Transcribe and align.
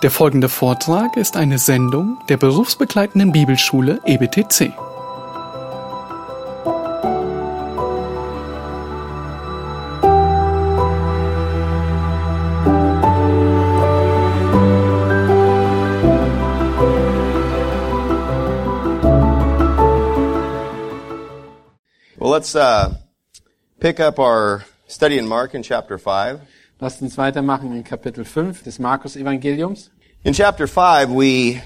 Der 0.00 0.12
folgende 0.12 0.48
Vortrag 0.48 1.16
ist 1.16 1.36
eine 1.36 1.58
Sendung 1.58 2.18
der 2.28 2.36
berufsbegleitenden 2.36 3.32
Bibelschule 3.32 4.00
EBTC. 4.04 4.72
Well, 22.16 22.30
let's 22.30 22.54
uh, 22.54 22.94
pick 23.80 23.98
up 23.98 24.20
our 24.20 24.64
study 24.86 25.18
in 25.18 25.26
Mark 25.26 25.54
in 25.54 25.64
chapter 25.64 25.98
5. 25.98 26.38
Lasst 26.80 27.02
uns 27.02 27.18
weitermachen 27.18 27.72
in 27.72 27.82
Kapitel 27.82 28.24
5 28.24 28.62
des 28.62 28.78
Markus-Evangeliums. 28.78 29.90
In 30.22 30.32
chapter 30.32 30.66
5, 30.66 31.10
we 31.10 31.60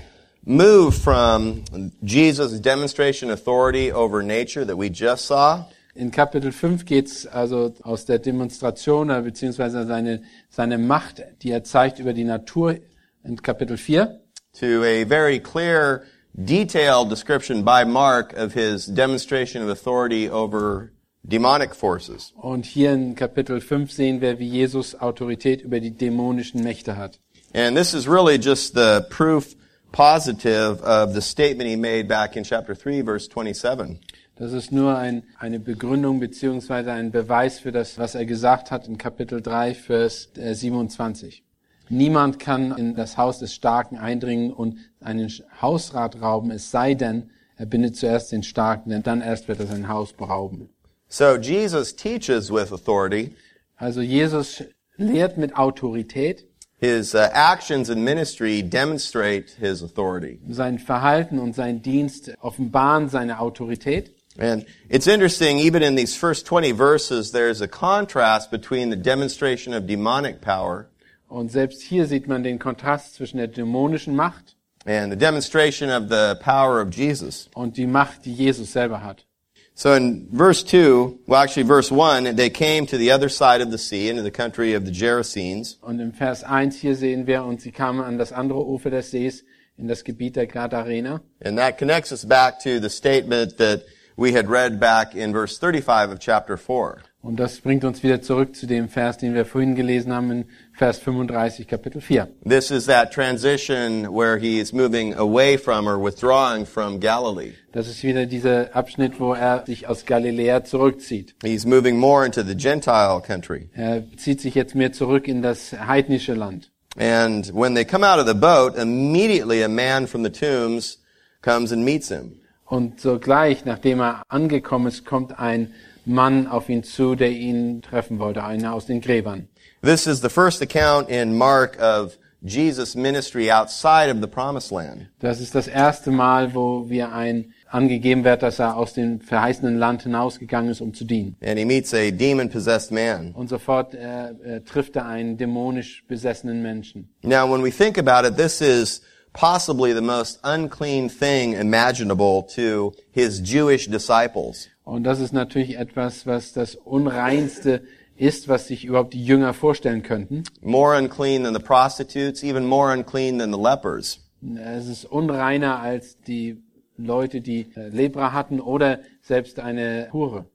move 0.45 0.95
from 0.95 1.65
Jesus' 2.03 2.61
demonstration 2.61 3.31
authority 3.31 3.93
over 3.93 4.23
nature 4.23 4.65
that 4.65 4.77
we 4.77 4.89
just 4.89 5.27
saw 5.27 5.65
In 5.95 6.11
Kapitel 6.11 6.53
5 6.53 6.87
geht's 6.87 7.27
also 7.27 7.75
aus 7.83 8.07
der 8.07 8.19
Demonstration 8.19 9.11
äh, 9.11 9.21
beziehungsweise 9.21 9.87
seine, 9.87 10.23
seine 10.49 10.79
Macht, 10.79 11.23
die 11.43 11.51
er 11.51 11.65
zeigt 11.65 11.99
über 11.99 12.15
die 12.15 12.25
Natur 12.25 12.79
in 13.23 13.37
Kapitel 13.37 13.77
4 13.77 14.19
to 14.55 14.85
a 14.85 15.05
very 15.05 15.39
clear, 15.39 16.05
detailed 16.35 17.09
description 17.09 17.63
by 17.63 17.85
Mark 17.85 18.33
of 18.35 18.55
his 18.55 18.87
demonstration 18.87 19.63
of 19.63 19.69
authority 19.69 20.29
over 20.29 20.92
demonic 21.23 21.75
forces. 21.75 22.33
und 22.37 22.65
hier 22.65 22.93
in 22.93 23.15
Kapitel 23.15 23.61
5 23.61 23.91
sehen 23.93 24.21
wir, 24.21 24.39
wie 24.39 24.49
Jesus 24.49 25.01
Autorität 25.01 25.63
über 25.63 25.81
die 25.81 25.93
dämonischen 25.93 26.63
Mächte 26.63 26.97
hat. 26.97 27.19
And 27.55 27.77
this 27.77 27.95
is 27.95 28.09
really 28.09 28.37
just 28.37 28.75
the 28.75 29.01
proof 29.11 29.55
positive 29.93 30.83
of 30.83 31.13
the 31.15 31.21
statement 31.21 31.69
he 31.69 31.77
made 31.77 32.09
back 32.09 32.37
in 32.37 32.45
chapter 32.45 32.75
3, 32.75 33.03
verse 33.05 33.29
27. 33.29 34.01
Das 34.37 34.53
ist 34.53 34.73
nur 34.73 34.97
ein, 34.97 35.25
eine 35.39 35.61
Begründung 35.61 36.19
beziehungsweise 36.19 36.93
ein 36.93 37.11
Beweis 37.11 37.59
für 37.61 37.71
das, 37.71 37.99
was 37.99 38.15
er 38.15 38.25
gesagt 38.25 38.71
hat 38.71 38.89
in 38.89 38.97
Kapitel 38.97 39.43
3, 39.43 39.75
Vers 39.75 40.31
äh, 40.37 40.55
27. 40.55 41.45
Niemand 41.91 42.39
kann 42.39 42.77
in 42.77 42.95
das 42.95 43.19
Haus 43.19 43.39
des 43.39 43.53
Starken 43.53 43.99
eindringen 43.99 44.51
und 44.53 44.79
einen 45.01 45.31
Hausrat 45.61 46.23
rauben, 46.23 46.51
es 46.51 46.71
sei 46.71 46.95
denn, 46.95 47.31
er 47.57 47.67
bindet 47.67 47.97
zuerst 47.97 48.33
den 48.33 48.43
Starken, 48.43 48.89
denn 48.89 49.03
dann 49.03 49.21
erst 49.21 49.47
wird 49.47 49.61
er 49.61 49.67
sein 49.67 49.89
Haus 49.89 50.15
berauben. 50.15 50.71
So 51.13 51.37
Jesus 51.37 51.93
teaches 51.93 52.51
with 52.51 52.73
authority. 52.73 53.35
Also 53.79 54.01
Jesus 54.01 54.63
lehrt 54.99 55.37
mit 55.37 55.53
Autorität. 55.53 56.45
His 56.81 57.15
uh, 57.15 57.29
actions 57.35 57.91
and 57.91 58.03
ministry 58.03 58.63
demonstrate 58.63 59.51
his 59.61 59.83
authority. 59.83 60.41
Sein 60.49 60.79
Verhalten 60.79 61.39
und 61.39 61.55
sein 61.55 61.83
Dienst 61.83 62.33
offenbaren 62.41 63.11
seine 63.11 63.41
Autorität. 63.41 64.13
And 64.39 64.65
it's 64.89 65.07
interesting, 65.07 65.59
even 65.59 65.83
in 65.83 65.97
these 65.97 66.17
first 66.17 66.47
20 66.47 66.73
verses, 66.73 67.31
there's 67.33 67.61
a 67.61 67.69
contrast 67.69 68.51
between 68.51 68.89
the 68.89 68.97
demonstration 68.97 69.75
of 69.75 69.87
demonic 69.87 70.41
power 70.41 70.89
Und 71.29 71.53
selbst 71.53 71.83
hier 71.83 72.07
sieht 72.07 72.27
man 72.27 72.43
den 72.43 72.59
Kontrast 72.59 73.17
zwischen 73.17 73.37
der 73.37 73.49
dämonischen 73.49 74.17
Macht 74.17 74.57
and 74.87 75.13
the 75.13 75.19
demonstration 75.19 75.91
of 75.91 76.09
the 76.09 76.37
power 76.43 76.81
of 76.81 76.95
Jesus. 76.95 77.51
und 77.55 77.77
die 77.77 77.87
Macht, 77.87 78.25
die 78.25 78.33
Jesus 78.33 78.73
selber 78.73 79.05
hat. 79.05 79.27
So 79.75 79.95
in 79.95 80.29
verse 80.31 80.63
2, 80.63 81.21
well 81.27 81.43
actually 81.43 81.63
verse 81.63 81.91
1, 81.91 82.37
they 82.37 82.51
came 82.51 82.87
to 82.87 82.99
the 82.99 83.11
other 83.11 83.29
side 83.29 83.61
of 83.61 83.71
the 83.71 83.79
sea, 83.79 84.09
into 84.09 84.23
the 84.23 84.31
country 84.31 84.75
of 84.75 84.85
the 84.85 84.93
Gerasenes. 84.93 85.77
Und 85.83 86.01
im 86.01 86.13
Vers 86.13 86.45
1 86.45 86.77
hier 86.77 86.95
sehen 86.95 87.27
wir, 87.27 87.45
und 87.45 87.61
sie 87.61 87.73
kamen 87.73 88.05
an 88.05 88.19
das 88.19 88.33
andere 88.33 88.65
Ufer 88.67 88.91
des 88.91 89.11
Sees, 89.11 89.45
in 89.79 89.89
das 89.89 90.05
Gebiet 90.05 90.37
der 90.37 90.47
Gadarener. 90.47 91.23
And 91.43 91.59
that 91.59 91.79
connects 91.79 92.13
us 92.13 92.25
back 92.25 92.61
to 92.61 92.79
the 92.81 92.91
statement 92.91 93.57
that 93.59 93.85
we 94.17 94.33
had 94.33 94.49
read 94.49 94.79
back 94.79 95.15
in 95.15 95.33
verse 95.33 95.59
35 95.59 96.13
of 96.13 96.19
chapter 96.21 96.57
4. 96.57 97.03
Und 97.23 97.39
das 97.39 97.61
bringt 97.61 97.85
uns 97.85 98.03
wieder 98.03 98.21
zurück 98.21 98.57
zu 98.57 98.67
dem 98.67 98.89
Vers, 98.89 99.17
den 99.17 99.33
wir 99.33 99.47
vorhin 99.47 99.77
gelesen 99.77 100.13
haben, 100.13 100.31
in 100.33 100.45
Vers 100.73 100.99
35, 100.99 101.69
Kapitel 101.69 102.01
4. 102.01 102.27
This 102.45 102.73
is 102.73 102.87
that 102.87 103.13
transition 103.13 104.09
where 104.13 104.39
he 104.39 104.59
is 104.59 104.73
moving 104.73 105.15
away 105.15 105.57
from 105.57 105.87
or 105.87 106.03
withdrawing 106.03 106.67
from 106.67 106.99
Galilee. 106.99 107.53
Das 107.71 107.87
ist 107.87 108.03
wieder 108.03 108.27
dieser 108.27 108.75
Abschnitt, 108.75 109.21
wo 109.21 109.35
er 109.35 109.65
sich 109.65 109.87
aus 109.87 110.05
Galiläa 110.05 110.65
zurückzieht. 110.65 111.37
He's 111.45 111.65
moving 111.65 111.97
more 111.97 112.27
into 112.27 112.43
the 112.43 112.57
Gentile 112.57 113.23
country. 113.25 113.69
Er 113.73 114.03
zieht 114.17 114.41
sich 114.41 114.57
jetzt 114.57 114.75
mehr 114.75 114.93
zurück 114.93 115.29
in 115.29 115.43
das 115.43 115.73
heidnische 115.73 116.35
Land. 116.35 116.73
And 116.99 117.55
when 117.55 117.77
they 117.77 117.85
come 117.85 118.05
out 118.05 118.19
of 118.19 118.27
the 118.27 118.35
boat, 118.35 118.77
immediately 118.77 119.63
a 119.63 119.69
man 119.69 120.09
from 120.09 120.25
the 120.25 120.31
tombs 120.31 120.99
comes 121.41 121.71
and 121.71 121.85
meets 121.85 122.09
him. 122.09 122.41
Und 122.65 123.01
sogleich, 123.01 123.65
nachdem 123.65 124.01
er 124.01 124.25
angekommen 124.29 124.89
ist, 124.89 125.05
kommt 125.05 125.39
ein 125.39 125.73
Mann 126.05 126.47
auf 126.47 126.69
ihn 126.69 126.83
zu, 126.83 127.15
der 127.15 127.31
ihn 127.31 127.83
treffen 127.83 128.19
wollte, 128.19 128.45
einer 128.45 128.75
aus 128.75 128.87
den 128.87 129.01
Gräbern. 129.01 129.49
This 129.83 130.07
is 130.07 130.21
the 130.21 130.29
first 130.29 130.63
account 130.63 131.09
in 131.09 131.37
Mark 131.37 131.81
of 131.81 132.19
Jesus' 132.45 132.97
ministry 132.97 133.51
outside 133.51 134.11
of 134.11 134.21
the 134.21 134.27
promised 134.27 134.73
land. 134.73 135.09
Das 135.21 135.41
ist 135.41 135.55
das 135.55 135.69
erste 135.69 136.11
Mal, 136.11 136.55
wo 136.55 136.89
wir 136.89 137.13
ein 137.13 137.53
angegeben 137.69 138.25
wird, 138.25 138.43
dass 138.43 138.59
er 138.59 138.77
aus 138.77 138.93
dem 138.95 139.21
verheißenen 139.21 139.79
Land 139.79 140.03
hinausgegangen 140.03 140.71
ist, 140.71 140.81
um 140.81 140.93
zu 140.93 141.05
dienen. 141.05 141.37
And 141.41 141.59
he 141.59 141.65
meets 141.65 141.95
a 141.95 142.11
demon-possessed 142.11 142.91
man. 142.91 143.33
Und 143.33 143.49
sofort 143.49 143.95
äh, 143.95 144.31
äh, 144.31 144.61
trifft 144.61 144.97
er 144.97 145.07
einen 145.07 145.37
dämonisch 145.37 146.05
besessenen 146.09 146.63
Menschen. 146.63 147.09
Now, 147.23 147.51
when 147.51 147.63
we 147.63 147.71
think 147.71 147.97
about 147.97 148.27
it, 148.27 148.37
this 148.37 148.61
is 148.61 149.03
possibly 149.33 149.95
the 149.95 150.03
most 150.03 150.41
unclean 150.45 151.09
thing 151.09 151.55
imaginable 151.55 152.45
to 152.55 152.93
his 153.13 153.41
Jewish 153.41 153.89
disciples. 153.89 154.69
Und 154.85 155.05
das 155.05 155.21
ist 155.21 155.33
natürlich 155.33 155.79
etwas, 155.79 156.27
was 156.27 156.53
das 156.53 156.75
Unreinste 156.75 157.83
ist, 158.17 158.49
was 158.49 158.69
sich 158.69 158.85
überhaupt 158.85 159.15
die 159.15 159.25
Jünger 159.25 159.55
vorstellen 159.55 160.03
könnten. 160.03 160.45
More 160.61 160.99
unclean 160.99 161.45
than 161.45 161.55
the 161.55 161.61
prostitutes, 161.61 162.43
even 162.43 162.67
more 162.67 162.93
unclean 162.93 163.39
than 163.39 163.53
the 163.53 163.59
lepers. 163.59 164.21
Es 164.57 164.89
ist 164.89 165.05
unreiner 165.05 165.81
als 165.81 166.21
die 166.23 166.63
Leute, 166.97 167.41
die 167.41 167.67
äh, 167.77 167.89
Lepra 167.89 168.33
hatten 168.33 168.61
oder 168.61 169.01
selbst 169.23 169.61
eine 169.61 170.09
Hure. 170.13 170.47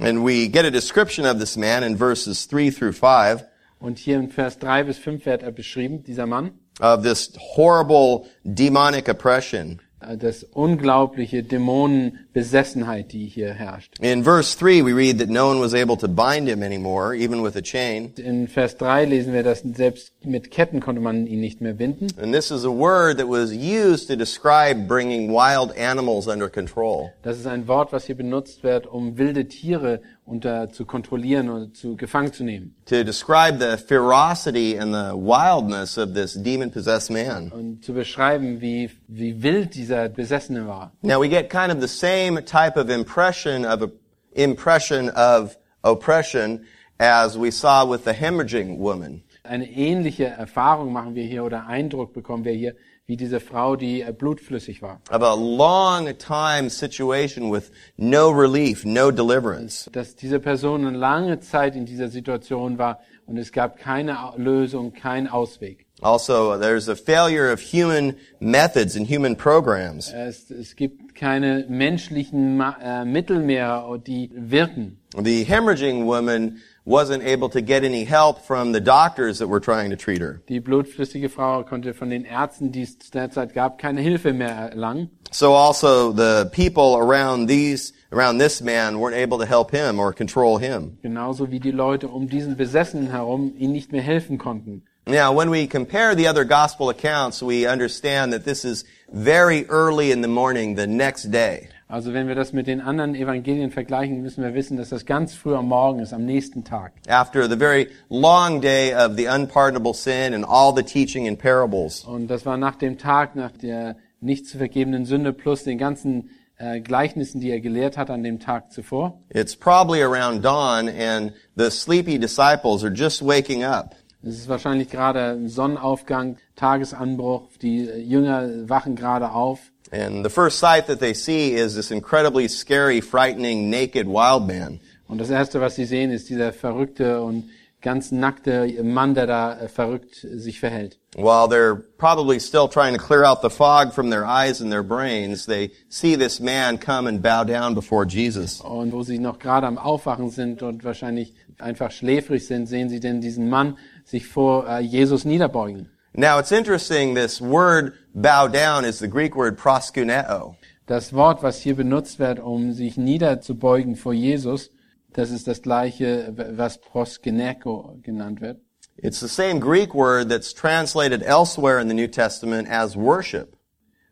And 0.00 0.24
we 0.24 0.48
get 0.48 0.64
a 0.64 0.70
description 0.70 1.24
of 1.24 1.38
this 1.38 1.56
man 1.56 1.82
in 1.84 1.96
verses 1.96 2.48
3 2.48 2.70
through 2.70 2.94
5 2.94 3.44
Und 3.78 3.98
hier 3.98 4.16
in 4.16 4.30
Vers 4.30 4.58
3 4.58 4.84
bis 4.84 4.98
5 4.98 5.24
wird 5.26 5.42
er 5.42 5.52
beschrieben, 5.52 6.02
dieser 6.02 6.26
Mann, 6.26 6.52
of 6.80 7.02
this 7.02 7.32
horrible 7.56 8.26
demonic 8.44 9.08
oppression. 9.08 9.80
Äh, 10.00 10.16
das 10.16 10.42
unglaubliche 10.42 11.42
Dämonenbesessenheit, 11.42 13.12
die 13.12 13.26
hier 13.26 13.52
herrscht. 13.52 13.98
In 14.00 14.24
verse 14.24 14.56
3, 14.58 14.84
we 14.84 14.94
read 14.94 15.18
that 15.18 15.28
no 15.28 15.48
one 15.48 15.60
was 15.60 15.74
able 15.74 15.96
to 15.96 16.08
bind 16.08 16.48
him 16.48 16.62
anymore, 16.62 17.14
even 17.14 17.42
with 17.42 17.56
a 17.56 17.62
chain. 17.62 18.12
In 18.16 18.48
Vers 18.48 18.76
3 18.76 19.04
lesen 19.04 19.32
wir, 19.32 19.42
dass 19.42 19.60
selbst 19.60 20.13
mit 20.26 20.50
Ketten 20.50 20.80
konnte 20.80 21.00
man 21.00 21.26
ihn 21.26 21.40
nicht 21.40 21.60
mehr 21.60 21.74
binden. 21.74 22.08
And 22.20 22.34
this 22.34 22.50
is 22.50 22.64
a 22.64 22.70
word 22.70 23.18
that 23.18 23.28
was 23.28 23.52
used 23.52 24.08
to 24.08 24.16
describe 24.16 24.86
bringing 24.86 25.30
wild 25.32 25.76
animals 25.76 26.26
under 26.26 26.48
control. 26.48 27.12
Das 27.22 27.38
ist 27.38 27.46
ein 27.46 27.68
Wort, 27.68 27.92
was 27.92 28.06
hier 28.06 28.16
benutzt 28.16 28.62
wird, 28.62 28.86
um 28.86 29.18
wilde 29.18 29.46
Tiere 29.48 30.00
unter 30.26 30.70
zu 30.70 30.84
kontrollieren 30.86 31.50
oder 31.50 31.72
zu 31.72 31.96
gefangen 31.96 32.32
zu 32.32 32.44
nehmen. 32.44 32.74
To 32.86 33.04
describe 33.04 33.58
the 33.58 33.76
ferocity 33.76 34.78
and 34.78 34.94
the 34.94 35.14
wildness 35.14 35.98
of 35.98 36.14
this 36.14 36.34
demon-possessed 36.34 37.10
man. 37.10 37.50
Und 37.50 37.84
zu 37.84 37.92
beschreiben, 37.92 38.60
wie, 38.60 38.90
wie 39.08 39.42
wild 39.42 39.74
dieser 39.74 40.08
Besessene 40.08 40.66
war. 40.66 40.92
Now 41.02 41.20
we 41.20 41.28
get 41.28 41.50
kind 41.50 41.72
of 41.72 41.80
the 41.80 41.88
same 41.88 42.42
type 42.44 42.78
of 42.78 42.88
impression 42.88 43.64
of 43.64 43.90
impression 44.34 45.10
of 45.10 45.56
oppression 45.82 46.64
as 46.98 47.36
we 47.36 47.50
saw 47.50 47.84
with 47.84 48.04
the 48.04 48.12
hemorrhaging 48.12 48.78
woman. 48.78 49.22
Eine 49.46 49.70
ähnliche 49.70 50.24
Erfahrung 50.24 50.90
machen 50.90 51.14
wir 51.14 51.24
hier 51.24 51.44
oder 51.44 51.66
Eindruck 51.66 52.14
bekommen 52.14 52.46
wir 52.46 52.52
hier, 52.52 52.76
wie 53.04 53.18
diese 53.18 53.40
Frau, 53.40 53.76
die 53.76 54.00
äh, 54.00 54.10
blutflüssig 54.10 54.80
war. 54.80 55.02
Of 55.10 55.22
a 55.22 55.34
long 55.34 56.16
time 56.16 56.70
situation 56.70 57.52
with 57.52 57.70
no 57.98 58.30
relief, 58.30 58.86
no 58.86 59.10
deliverance. 59.10 59.90
Dass 59.92 60.16
diese 60.16 60.40
Person 60.40 60.86
eine 60.86 60.96
lange 60.96 61.40
Zeit 61.40 61.76
in 61.76 61.84
dieser 61.84 62.08
Situation 62.08 62.78
war 62.78 63.00
und 63.26 63.36
es 63.36 63.52
gab 63.52 63.76
keine 63.76 64.16
Lösung, 64.38 64.94
keinen 64.94 65.28
Ausweg. 65.28 65.84
Also, 66.00 66.58
there's 66.58 66.88
a 66.88 66.96
failure 66.96 67.52
of 67.52 67.60
human 67.60 68.16
methods 68.40 68.96
and 68.96 69.06
human 69.06 69.36
programs. 69.36 70.10
Es, 70.10 70.50
es 70.50 70.74
gibt 70.74 71.14
keine 71.14 71.66
menschlichen 71.68 72.56
Ma 72.56 72.76
äh, 72.82 73.04
Mittel 73.04 73.40
mehr, 73.40 73.86
die 74.06 74.30
wirken. 74.34 74.98
The 75.22 75.44
hemorrhaging 75.44 76.06
woman 76.06 76.56
wasn't 76.84 77.22
able 77.22 77.48
to 77.48 77.60
get 77.62 77.82
any 77.82 78.04
help 78.04 78.44
from 78.44 78.72
the 78.72 78.80
doctors 78.80 79.38
that 79.38 79.48
were 79.48 79.60
trying 79.60 79.90
to 79.90 79.96
treat 79.96 80.20
her. 80.20 80.42
Die 80.48 80.60
blutflüssige 80.60 81.30
Frau 81.30 81.62
konnte 81.62 81.94
von 81.94 82.10
den 82.10 82.24
Ärzten, 82.24 82.72
die 82.72 82.82
es 82.82 82.98
derzeit 83.10 83.54
gab, 83.54 83.78
keine 83.78 84.00
Hilfe 84.00 84.32
mehr 84.32 84.50
erlangen. 84.50 85.10
So 85.30 85.54
also 85.54 86.12
the 86.12 86.50
people 86.52 86.96
around 86.96 87.48
these, 87.48 87.92
around 88.12 88.38
this 88.38 88.60
man 88.60 88.98
weren't 89.00 89.16
able 89.16 89.38
to 89.38 89.46
help 89.46 89.70
him 89.70 89.98
or 89.98 90.12
control 90.12 90.58
him. 90.58 90.98
Genauso 91.02 91.50
wie 91.50 91.58
die 91.58 91.72
Leute 91.72 92.08
um 92.08 92.28
diesen 92.28 92.56
Besessenen 92.56 93.10
herum 93.10 93.54
ihm 93.58 93.72
nicht 93.72 93.90
mehr 93.90 94.02
helfen 94.02 94.38
konnten. 94.38 94.82
Now, 95.06 95.34
when 95.34 95.50
we 95.50 95.66
compare 95.66 96.14
the 96.14 96.28
other 96.28 96.44
gospel 96.44 96.88
accounts, 96.88 97.42
we 97.42 97.66
understand 97.66 98.32
that 98.32 98.44
this 98.46 98.64
is 98.64 98.84
very 99.12 99.66
early 99.68 100.10
in 100.10 100.22
the 100.22 100.28
morning, 100.28 100.76
the 100.76 100.86
next 100.86 101.30
day. 101.30 101.68
Also 101.94 102.12
wenn 102.12 102.26
wir 102.26 102.34
das 102.34 102.52
mit 102.52 102.66
den 102.66 102.80
anderen 102.80 103.14
Evangelien 103.14 103.70
vergleichen, 103.70 104.20
müssen 104.20 104.42
wir 104.42 104.52
wissen, 104.52 104.76
dass 104.76 104.88
das 104.88 105.06
ganz 105.06 105.32
früh 105.32 105.54
am 105.54 105.68
Morgen 105.68 106.00
ist, 106.00 106.12
am 106.12 106.24
nächsten 106.24 106.64
Tag. 106.64 106.90
After 107.06 107.48
the 107.48 107.56
very 107.56 107.86
long 108.08 108.60
day 108.60 108.92
of 108.92 109.16
the 109.16 109.28
unpardonable 109.28 109.94
sin 109.94 110.34
and 110.34 110.44
all 110.44 110.74
the 110.74 110.82
teaching 110.82 111.26
in 111.26 111.38
parables. 111.38 112.02
Und 112.02 112.26
das 112.26 112.44
war 112.44 112.56
nach 112.56 112.74
dem 112.74 112.98
Tag, 112.98 113.36
nach 113.36 113.52
der 113.52 113.94
nicht 114.20 114.48
zu 114.48 114.58
vergebenen 114.58 115.04
Sünde 115.04 115.32
plus 115.32 115.62
den 115.62 115.78
ganzen 115.78 116.30
äh, 116.58 116.80
Gleichnissen, 116.80 117.40
die 117.40 117.50
er 117.50 117.60
gelehrt 117.60 117.96
hat 117.96 118.10
an 118.10 118.24
dem 118.24 118.40
Tag 118.40 118.72
zuvor. 118.72 119.20
It's 119.28 119.54
probably 119.54 120.02
around 120.02 120.44
dawn 120.44 120.88
and 120.88 121.32
the 121.54 121.70
sleepy 121.70 122.18
disciples 122.18 122.82
are 122.82 122.92
just 122.92 123.24
waking 123.24 123.62
up. 123.62 123.94
Es 124.20 124.36
ist 124.36 124.48
wahrscheinlich 124.48 124.88
gerade 124.90 125.48
Sonnenaufgang, 125.48 126.38
Tagesanbruch, 126.56 127.50
die 127.62 127.84
Jünger 127.84 128.68
wachen 128.68 128.96
gerade 128.96 129.30
auf. 129.30 129.70
And 129.94 130.24
the 130.24 130.30
first 130.30 130.58
sight 130.58 130.88
that 130.88 130.98
they 130.98 131.14
see 131.14 131.54
is 131.54 131.76
this 131.76 131.92
incredibly 131.92 132.48
scary, 132.48 133.00
frightening, 133.00 133.70
naked 133.70 134.08
wild 134.08 134.46
man. 134.46 134.80
Und 135.06 135.18
das 135.18 135.30
erste, 135.30 135.60
was 135.60 135.76
sie 135.76 135.84
sehen, 135.84 136.10
ist 136.10 136.28
dieser 136.28 136.52
verrückte 136.52 137.22
und 137.22 137.44
ganz 137.80 138.10
nackte 138.10 138.82
Mann, 138.82 139.14
der 139.14 139.26
da 139.26 139.56
äh, 139.56 139.68
verrückt 139.68 140.26
sich 140.32 140.58
verhält. 140.58 140.98
While 141.14 141.46
they're 141.46 141.80
probably 141.96 142.40
still 142.40 142.66
trying 142.66 142.96
to 142.96 143.00
clear 143.00 143.24
out 143.24 143.42
the 143.42 143.50
fog 143.50 143.92
from 143.92 144.10
their 144.10 144.24
eyes 144.24 144.60
and 144.60 144.72
their 144.72 144.82
brains, 144.82 145.46
they 145.46 145.70
see 145.88 146.16
this 146.16 146.40
man 146.40 146.78
come 146.78 147.06
and 147.06 147.22
bow 147.22 147.44
down 147.44 147.74
before 147.74 148.04
Jesus. 148.04 148.60
Und 148.62 148.92
wo 148.92 149.04
sie 149.04 149.18
noch 149.18 149.38
gerade 149.38 149.68
am 149.68 149.78
Aufwachen 149.78 150.30
sind 150.30 150.62
und 150.62 150.82
wahrscheinlich 150.82 151.34
einfach 151.58 151.92
schläfrig 151.92 152.46
sind, 152.48 152.66
sehen 152.66 152.88
sie 152.88 152.98
denn 152.98 153.20
diesen 153.20 153.48
Mann 153.48 153.78
sich 154.04 154.26
vor 154.26 154.66
äh, 154.68 154.80
Jesus 154.80 155.24
niederbeugen. 155.24 155.90
Now 156.16 156.38
it's 156.38 156.52
interesting, 156.52 157.14
this 157.14 157.40
word 157.40 157.94
bow 158.14 158.46
down 158.46 158.84
is 158.84 159.00
the 159.00 159.08
Greek 159.08 159.34
word 159.34 159.58
proskuneo. 159.58 160.56
Das 160.86 161.12
Wort, 161.12 161.42
was 161.42 161.62
hier 161.62 161.74
benutzt 161.74 162.20
wird, 162.20 162.38
um 162.38 162.72
sich 162.72 162.96
niederzubeugen 162.96 163.96
vor 163.96 164.12
Jesus, 164.14 164.70
das 165.12 165.30
ist 165.30 165.48
das 165.48 165.60
gleiche, 165.60 166.32
was 166.56 166.80
proskeneko 166.80 167.98
genannt 168.02 168.40
wird. 168.40 168.60
It's 168.96 169.18
the 169.18 169.28
same 169.28 169.58
Greek 169.58 169.92
word 169.92 170.28
that's 170.28 170.52
translated 170.52 171.20
elsewhere 171.22 171.80
in 171.80 171.88
the 171.88 171.94
New 171.94 172.06
Testament 172.06 172.68
as 172.68 172.94
worship. 172.94 173.56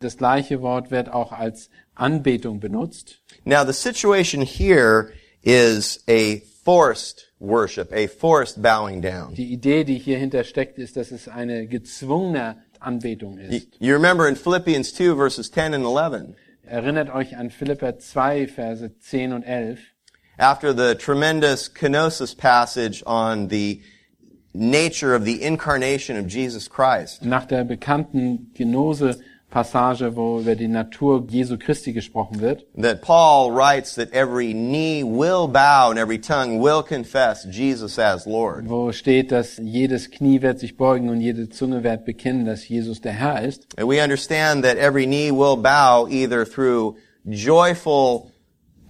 Das 0.00 0.16
gleiche 0.16 0.60
Wort 0.60 0.90
wird 0.90 1.08
auch 1.08 1.30
als 1.30 1.70
Anbetung 1.94 2.58
benutzt. 2.58 3.20
Now 3.44 3.64
the 3.64 3.72
situation 3.72 4.42
here 4.42 5.12
is 5.42 6.02
a 6.08 6.42
forced 6.64 7.26
worship, 7.40 7.92
a 7.92 8.06
forced 8.06 8.62
bowing 8.62 9.00
down. 9.00 9.34
Die 9.34 9.52
Idee, 9.52 9.84
die 9.84 9.98
hier 9.98 10.18
hinter 10.18 10.44
steckt, 10.44 10.78
ist, 10.78 10.96
dass 10.96 11.10
es 11.10 11.28
eine 11.28 11.66
gezwungene 11.66 12.56
Anbetung 12.80 13.38
ist. 13.38 13.68
you 13.80 13.92
remember 13.94 14.28
in 14.28 14.36
Philippians 14.36 14.92
2 14.92 15.14
verses 15.16 15.50
10 15.50 15.74
and 15.74 15.84
11, 15.84 16.34
Erinnert 16.64 17.10
euch 17.12 17.36
an 17.36 17.50
Philipper 17.50 17.98
2, 17.98 18.46
Verse 18.46 18.88
10 19.00 19.32
und 19.32 19.42
11. 19.42 19.78
after 20.38 20.72
the 20.72 20.94
tremendous 20.94 21.68
kenosis 21.68 22.34
passage 22.36 23.02
on 23.06 23.48
the 23.48 23.82
nature 24.54 25.14
of 25.14 25.24
the 25.24 25.42
incarnation 25.42 26.16
of 26.16 26.26
Jesus 26.28 26.68
Christ, 26.68 27.24
Nach 27.24 27.44
der 27.46 27.64
bekannten 27.64 28.52
Genose-Passage, 29.52 30.16
wo 30.16 30.40
über 30.40 30.56
die 30.56 30.68
Natur 30.68 31.24
Jesu 31.28 31.58
Christi 31.58 31.92
gesprochen 31.92 32.40
wird, 32.40 32.64
that 32.80 33.02
Paul 33.02 33.52
writes 33.52 33.94
that 33.94 34.12
every 34.12 34.52
knee 34.52 35.02
will 35.02 35.46
bow 35.46 35.90
and 35.90 35.98
every 35.98 36.18
tongue 36.18 36.60
will 36.60 36.82
confess 36.82 37.44
Jesus 37.44 37.98
as 37.98 38.26
Lord. 38.26 38.68
wo 38.68 38.92
steht, 38.92 39.30
dass 39.30 39.58
jedes 39.58 40.10
Knie 40.10 40.42
wird 40.42 40.58
sich 40.58 40.76
beugen 40.76 41.08
und 41.10 41.20
jede 41.20 41.48
Zunge 41.48 41.84
wird 41.84 42.04
bekennen, 42.04 42.44
dass 42.44 42.68
Jesus 42.68 43.00
der 43.00 43.12
Herr 43.12 43.42
ist. 43.42 43.66
And 43.76 43.88
we 43.88 44.02
understand 44.02 44.64
that 44.64 44.76
every 44.76 45.06
knee 45.06 45.30
will 45.30 45.56
bow 45.56 46.06
either 46.08 46.44
through 46.44 46.96
joyful 47.24 48.30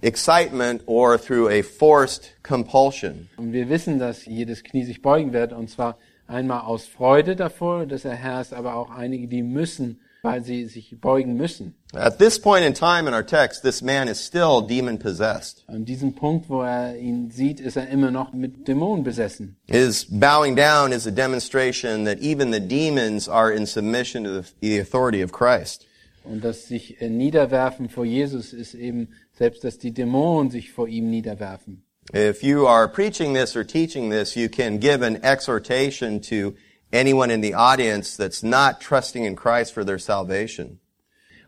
excitement 0.01 0.81
or 0.85 1.17
through 1.17 1.49
a 1.49 1.61
forced 1.61 2.35
compulsion. 2.43 3.29
Und 3.37 3.53
wir 3.53 3.69
wissen, 3.69 3.99
dass 3.99 4.25
jedes 4.25 4.63
Knie 4.63 4.83
sich 4.83 5.01
beugen 5.01 5.33
wird, 5.33 5.53
und 5.53 5.69
zwar 5.69 5.97
einmal 6.27 6.61
aus 6.61 6.85
Freude 6.85 7.35
davor, 7.35 7.85
dass 7.85 8.05
er 8.05 8.15
Herr 8.15 8.41
ist, 8.41 8.53
aber 8.53 8.75
auch 8.75 8.89
einige, 8.89 9.27
die 9.27 9.43
müssen, 9.43 9.99
weil 10.23 10.41
sie 10.43 10.65
sich 10.65 10.95
beugen 10.99 11.35
müssen. 11.35 11.75
At 11.93 12.17
this 12.17 12.39
point 12.39 12.65
in 12.65 12.73
time 12.73 13.07
in 13.07 13.13
our 13.13 13.25
text, 13.25 13.61
this 13.61 13.81
man 13.81 14.07
is 14.07 14.25
still 14.25 14.61
demon 14.61 14.97
possessed. 14.97 15.63
An 15.67 15.85
diesem 15.85 16.15
Punkt, 16.15 16.49
wo 16.49 16.61
er 16.61 16.97
ihn 16.97 17.29
sieht, 17.29 17.59
ist 17.59 17.75
er 17.75 17.89
immer 17.89 18.09
noch 18.09 18.33
mit 18.33 18.67
Dämonen 18.67 19.03
besessen. 19.03 19.57
His 19.67 20.05
bowing 20.09 20.55
down 20.55 20.93
is 20.93 21.05
a 21.05 21.11
demonstration 21.11 22.05
that 22.05 22.19
even 22.19 22.51
the 22.51 22.61
demons 22.61 23.27
are 23.27 23.51
in 23.51 23.65
submission 23.65 24.23
to 24.23 24.43
the, 24.61 24.79
authority 24.79 25.21
of 25.21 25.33
Christ. 25.33 25.85
Und 26.23 26.41
das 26.41 26.67
sich 26.69 27.01
äh, 27.01 27.09
niederwerfen 27.09 27.89
vor 27.89 28.05
Jesus 28.05 28.53
ist 28.53 28.75
eben 28.75 29.09
selbst, 29.37 29.65
dass 29.65 29.77
die 29.77 29.91
Dämonen 29.91 30.51
sich 30.51 30.71
vor 30.71 30.87
ihm 30.87 31.09
niederwerfen. 31.09 31.83
If 32.15 32.43
you 32.43 32.65
are 32.65 32.87
preaching 32.87 33.33
this 33.33 33.57
or 33.57 33.65
teaching 33.65 34.09
this, 34.09 34.35
you 34.35 34.47
can 34.47 34.79
give 34.79 35.05
an 35.05 35.21
exhortation 35.21 36.21
to 36.21 36.53
anyone 36.93 37.29
in 37.33 37.41
the 37.41 37.53
audience 37.55 38.15
that's 38.15 38.43
not 38.43 38.79
trusting 38.79 39.25
in 39.25 39.35
Christ 39.35 39.73
for 39.73 39.83
their 39.83 39.99
salvation. 39.99 40.79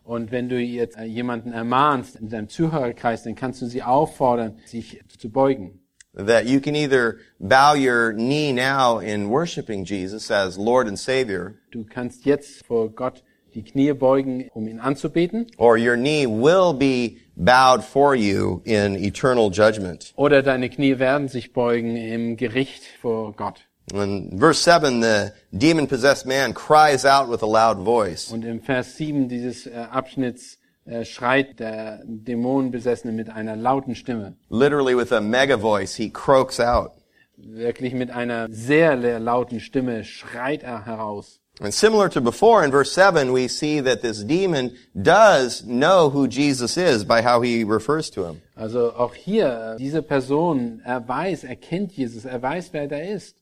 Und 0.04 0.32
wenn 0.32 0.50
du 0.50 0.60
jetzt 0.60 0.98
äh, 0.98 1.04
jemanden 1.06 1.52
ermahnst 1.54 2.16
in 2.16 2.30
deinem 2.30 2.48
Zuhörerkreis, 2.50 3.24
dann 3.24 3.36
kannst 3.36 3.62
du 3.62 3.66
sie 3.66 3.82
auffordern, 3.82 4.60
sich 4.66 5.02
zu 5.18 5.30
beugen. 5.30 5.80
That 6.14 6.46
you 6.46 6.62
can 6.62 6.76
either 6.76 7.18
bow 7.40 7.76
your 7.76 8.14
knee 8.14 8.54
now 8.54 9.00
in 9.00 9.30
worshiping 9.30 9.84
Jesus 9.84 10.30
as 10.32 10.58
Lord 10.58 10.88
and 10.88 10.98
Savior, 10.98 11.56
Du 11.72 11.84
kannst 11.84 12.26
jetzt 12.26 12.66
vor 12.66 12.90
Gott 12.90 13.24
die 13.54 13.64
Knie 13.64 13.94
beugen, 13.94 14.50
um 14.54 14.68
ihn 14.68 14.80
anzubeten, 14.80 15.48
or 15.58 15.78
your 15.78 15.96
knee 15.96 16.26
will 16.28 16.74
be 16.74 17.18
bowed 17.36 17.84
for 17.84 18.14
you 18.16 18.62
in 18.64 18.96
eternal 18.96 19.50
judgment. 19.52 20.14
oder 20.16 20.42
deine 20.44 20.70
Knie 20.70 21.00
werden 21.00 21.28
sich 21.30 21.52
beugen 21.52 21.96
im 21.98 22.38
Gericht 22.38 22.84
vor 23.02 23.34
Gott. 23.34 23.68
In 23.94 24.40
verse 24.40 24.60
7, 24.60 25.00
the 25.02 25.34
demon-possessed 25.56 26.26
man 26.26 26.54
cries 26.54 27.06
out 27.06 27.30
with 27.30 27.44
a 27.44 27.48
loud 27.48 27.78
voice. 27.86 28.32
Und 28.32 28.44
im 28.44 28.62
Vers 28.62 28.96
7 28.98 29.30
dieses 29.30 29.68
äh, 29.68 29.76
Abschnitts 29.92 30.58
äh, 30.86 31.06
schreit 31.06 31.60
der 31.60 32.02
Dämonenbesessene 32.06 33.12
mit 33.12 33.30
einer 33.30 33.56
lauten 33.56 33.96
Stimme, 33.96 34.36
Literally 34.50 34.96
with 34.96 35.12
a 35.12 35.22
mega 35.22 35.58
voice, 35.58 35.96
he 35.96 36.10
croaks 36.10 36.60
out. 36.60 36.92
wirklich 37.38 37.94
mit 37.94 38.12
einer 38.12 38.48
sehr, 38.50 38.96
lauten 39.20 39.60
Stimme 39.60 40.04
schreit 40.04 40.64
er 40.64 40.86
heraus. 40.86 41.40
And 41.62 41.74
similar 41.74 42.10
to 42.10 42.20
before, 42.20 42.66
in 42.66 42.72
verse 42.72 42.92
7, 42.92 43.32
we 43.32 43.48
see 43.48 43.80
that 43.80 44.02
this 44.02 44.24
demon 44.26 44.72
does 44.94 45.64
know 45.64 46.10
who 46.10 46.28
Jesus 46.28 46.76
is 46.76 47.06
by 47.06 47.22
how 47.22 47.42
he 47.42 47.64
refers 47.64 48.10
to 48.12 48.26
him. 48.26 48.42
Also 48.56 48.94
auch 48.94 49.14
hier, 49.14 49.76
äh, 49.76 49.78
diese 49.78 50.02
Person, 50.02 50.82
er 50.84 51.08
weiß, 51.08 51.46
er 51.46 51.56
kennt 51.56 51.94
Jesus, 51.94 52.26
er 52.26 52.42
weiß, 52.42 52.74
wer 52.74 52.92
er 52.92 53.10
ist. 53.10 53.38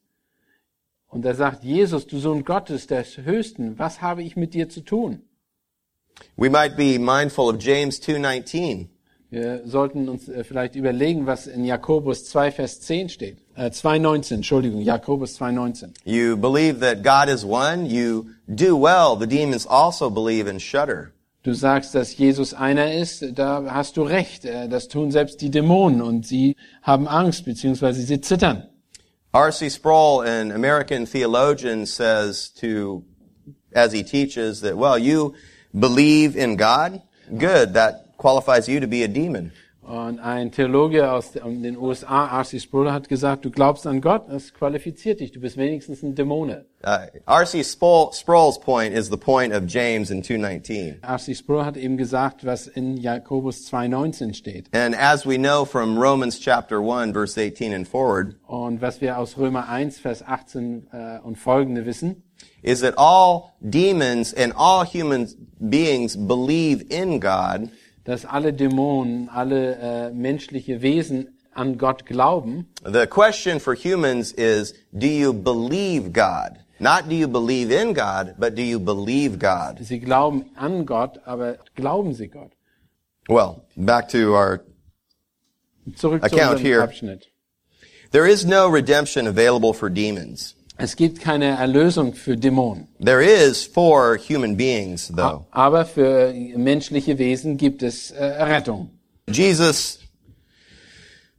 Und 1.13 1.23
er 1.25 1.35
sagt, 1.35 1.63
Jesus, 1.63 2.07
du 2.07 2.17
Sohn 2.17 2.43
Gottes, 2.43 2.87
des 2.87 3.17
Höchsten, 3.17 3.77
was 3.77 4.01
habe 4.01 4.23
ich 4.23 4.35
mit 4.35 4.53
dir 4.53 4.67
zu 4.67 4.81
tun? 4.81 5.21
We 6.35 6.49
might 6.49 6.75
be 6.75 6.97
mindful 6.97 7.53
of 7.53 7.61
James 7.61 8.01
2.19. 8.01 8.87
Wir 9.29 9.61
sollten 9.65 10.09
uns 10.09 10.27
äh, 10.27 10.43
vielleicht 10.43 10.75
überlegen, 10.75 11.25
was 11.25 11.47
in 11.47 11.65
Jakobus 11.65 12.25
2, 12.25 12.51
Vers 12.51 12.81
10 12.81 13.09
steht. 13.09 13.37
Äh, 13.55 13.69
2,19, 13.69 14.35
Entschuldigung, 14.35 14.81
Jakobus 14.81 15.39
2,19. 15.39 15.89
You 16.05 16.37
believe 16.37 16.79
that 16.79 17.03
God 17.03 17.33
is 17.33 17.43
one, 17.43 17.85
you 17.85 18.25
do 18.47 18.75
well. 18.75 19.17
The 19.19 19.27
demons 19.27 19.67
also 19.67 20.09
believe 20.09 20.49
and 20.49 20.61
shudder. 20.61 21.11
Du 21.43 21.53
sagst, 21.53 21.93
dass 21.93 22.17
Jesus 22.17 22.53
einer 22.53 22.93
ist, 22.93 23.25
da 23.35 23.65
hast 23.69 23.97
du 23.97 24.03
recht. 24.03 24.45
Äh, 24.45 24.67
Das 24.69 24.87
tun 24.87 25.11
selbst 25.11 25.41
die 25.41 25.51
Dämonen 25.51 26.01
und 26.01 26.25
sie 26.25 26.55
haben 26.81 27.07
Angst, 27.07 27.45
beziehungsweise 27.45 28.01
sie 28.01 28.21
zittern. 28.21 28.69
R.C. 29.33 29.69
Sproul, 29.69 30.21
an 30.21 30.51
American 30.51 31.07
theologian, 31.07 31.87
says 31.87 32.49
to, 32.57 33.03
as 33.71 33.91
he 33.91 34.03
teaches 34.03 34.61
that, 34.61 34.77
well, 34.77 34.99
you 34.99 35.33
believe 35.77 36.35
in 36.35 36.55
God? 36.55 37.01
Good. 37.35 37.73
That 37.73 38.15
qualifies 38.17 38.69
you 38.69 38.79
to 38.79 38.87
be 38.87 39.01
a 39.01 39.07
demon. 39.07 39.51
Und 39.83 40.19
ein 40.19 40.51
Theologe 40.51 41.11
aus 41.11 41.33
den 41.33 41.77
USA, 41.77 42.39
R.C. 42.39 42.59
Sproul, 42.59 42.91
hat 42.91 43.09
gesagt, 43.09 43.43
du 43.43 43.51
glaubst 43.51 43.85
an 43.85 43.99
Gott, 43.99 44.23
das 44.29 44.53
qualifiziert 44.53 45.19
dich, 45.19 45.31
du 45.31 45.41
bist 45.41 45.57
wenigstens 45.57 46.03
ein 46.03 46.15
Dämone. 46.15 46.65
Uh, 46.85 47.07
R.C. 47.25 47.63
Sproul, 47.63 48.11
Sproul's 48.13 48.59
point 48.59 48.93
is 48.93 49.09
the 49.09 49.17
point 49.17 49.53
of 49.53 49.63
James 49.67 50.09
in 50.09 50.21
2.19. 50.21 51.01
R.C. 51.01 51.35
Sproul 51.35 51.65
hat 51.65 51.77
eben 51.77 51.97
gesagt, 51.97 52.45
was 52.45 52.67
in 52.67 52.97
Jakobus 52.97 53.69
2,19 53.69 54.33
steht. 54.33 54.67
And 54.73 54.95
as 54.95 55.25
we 55.25 55.37
know 55.37 55.65
from 55.65 55.97
Romans 55.97 56.39
chapter 56.39 56.81
1 56.81 57.13
verse 57.13 57.37
18 57.37 57.73
and 57.73 57.87
forward, 57.87 58.35
Und 58.47 58.81
was 58.81 59.01
wir 59.01 59.17
aus 59.17 59.37
Römer 59.37 59.67
1, 59.67 59.99
Vers 59.99 60.23
18 60.25 60.87
äh, 60.91 61.19
und 61.23 61.37
folgende 61.37 61.85
wissen, 61.85 62.23
is 62.61 62.81
that 62.81 62.93
all 62.97 63.53
demons 63.61 64.33
and 64.33 64.53
all 64.55 64.85
human 64.85 65.27
beings 65.59 66.15
believe 66.15 66.85
in 66.89 67.19
God, 67.19 67.69
dass 68.03 68.25
alle 68.25 68.53
Dämonen, 68.53 69.29
alle 69.29 69.75
äh, 69.75 70.11
menschliche 70.11 70.81
Wesen 70.81 71.37
an 71.53 71.77
Gott 71.77 72.05
glauben. 72.05 72.67
The 72.83 73.07
question 73.07 73.59
for 73.59 73.75
humans 73.75 74.31
is, 74.31 74.73
do 74.91 75.07
you 75.07 75.33
believe 75.33 76.11
God? 76.11 76.59
Not 76.79 77.07
do 77.07 77.15
you 77.15 77.27
believe 77.27 77.71
in 77.71 77.93
God, 77.93 78.35
but 78.37 78.55
do 78.55 78.61
you 78.61 78.79
believe 78.79 79.39
God? 79.39 79.79
Sie 79.81 79.99
glauben 79.99 80.49
an 80.55 80.85
Gott, 80.85 81.19
aber 81.25 81.57
glauben 81.75 82.13
sie 82.13 82.27
Gott? 82.27 82.51
Well, 83.29 83.63
back 83.77 84.09
to 84.09 84.35
our, 84.35 84.61
Zurück 85.95 86.21
zu 86.21 86.25
Account 86.25 86.59
here. 86.59 86.81
Abschnitt. 86.81 87.27
there 88.11 88.27
is 88.27 88.45
no 88.45 88.67
redemption 88.67 89.27
available 89.27 89.73
for 89.73 89.89
demons. 89.89 90.55
Es 90.77 90.95
gibt 90.95 91.21
keine 91.21 91.57
Erlösung 91.57 92.13
für 92.13 92.35
Dämonen. 92.35 92.87
There 92.99 93.23
is 93.23 93.63
for 93.63 94.17
human 94.17 94.57
beings, 94.57 95.07
though. 95.07 95.45
Aber 95.51 95.85
für 95.85 96.33
menschliche 96.55 97.17
Wesen 97.17 97.57
gibt 97.57 97.83
es 97.83 98.11
äh, 98.11 98.23
Rettung. 98.23 98.89
Jesus 99.27 99.99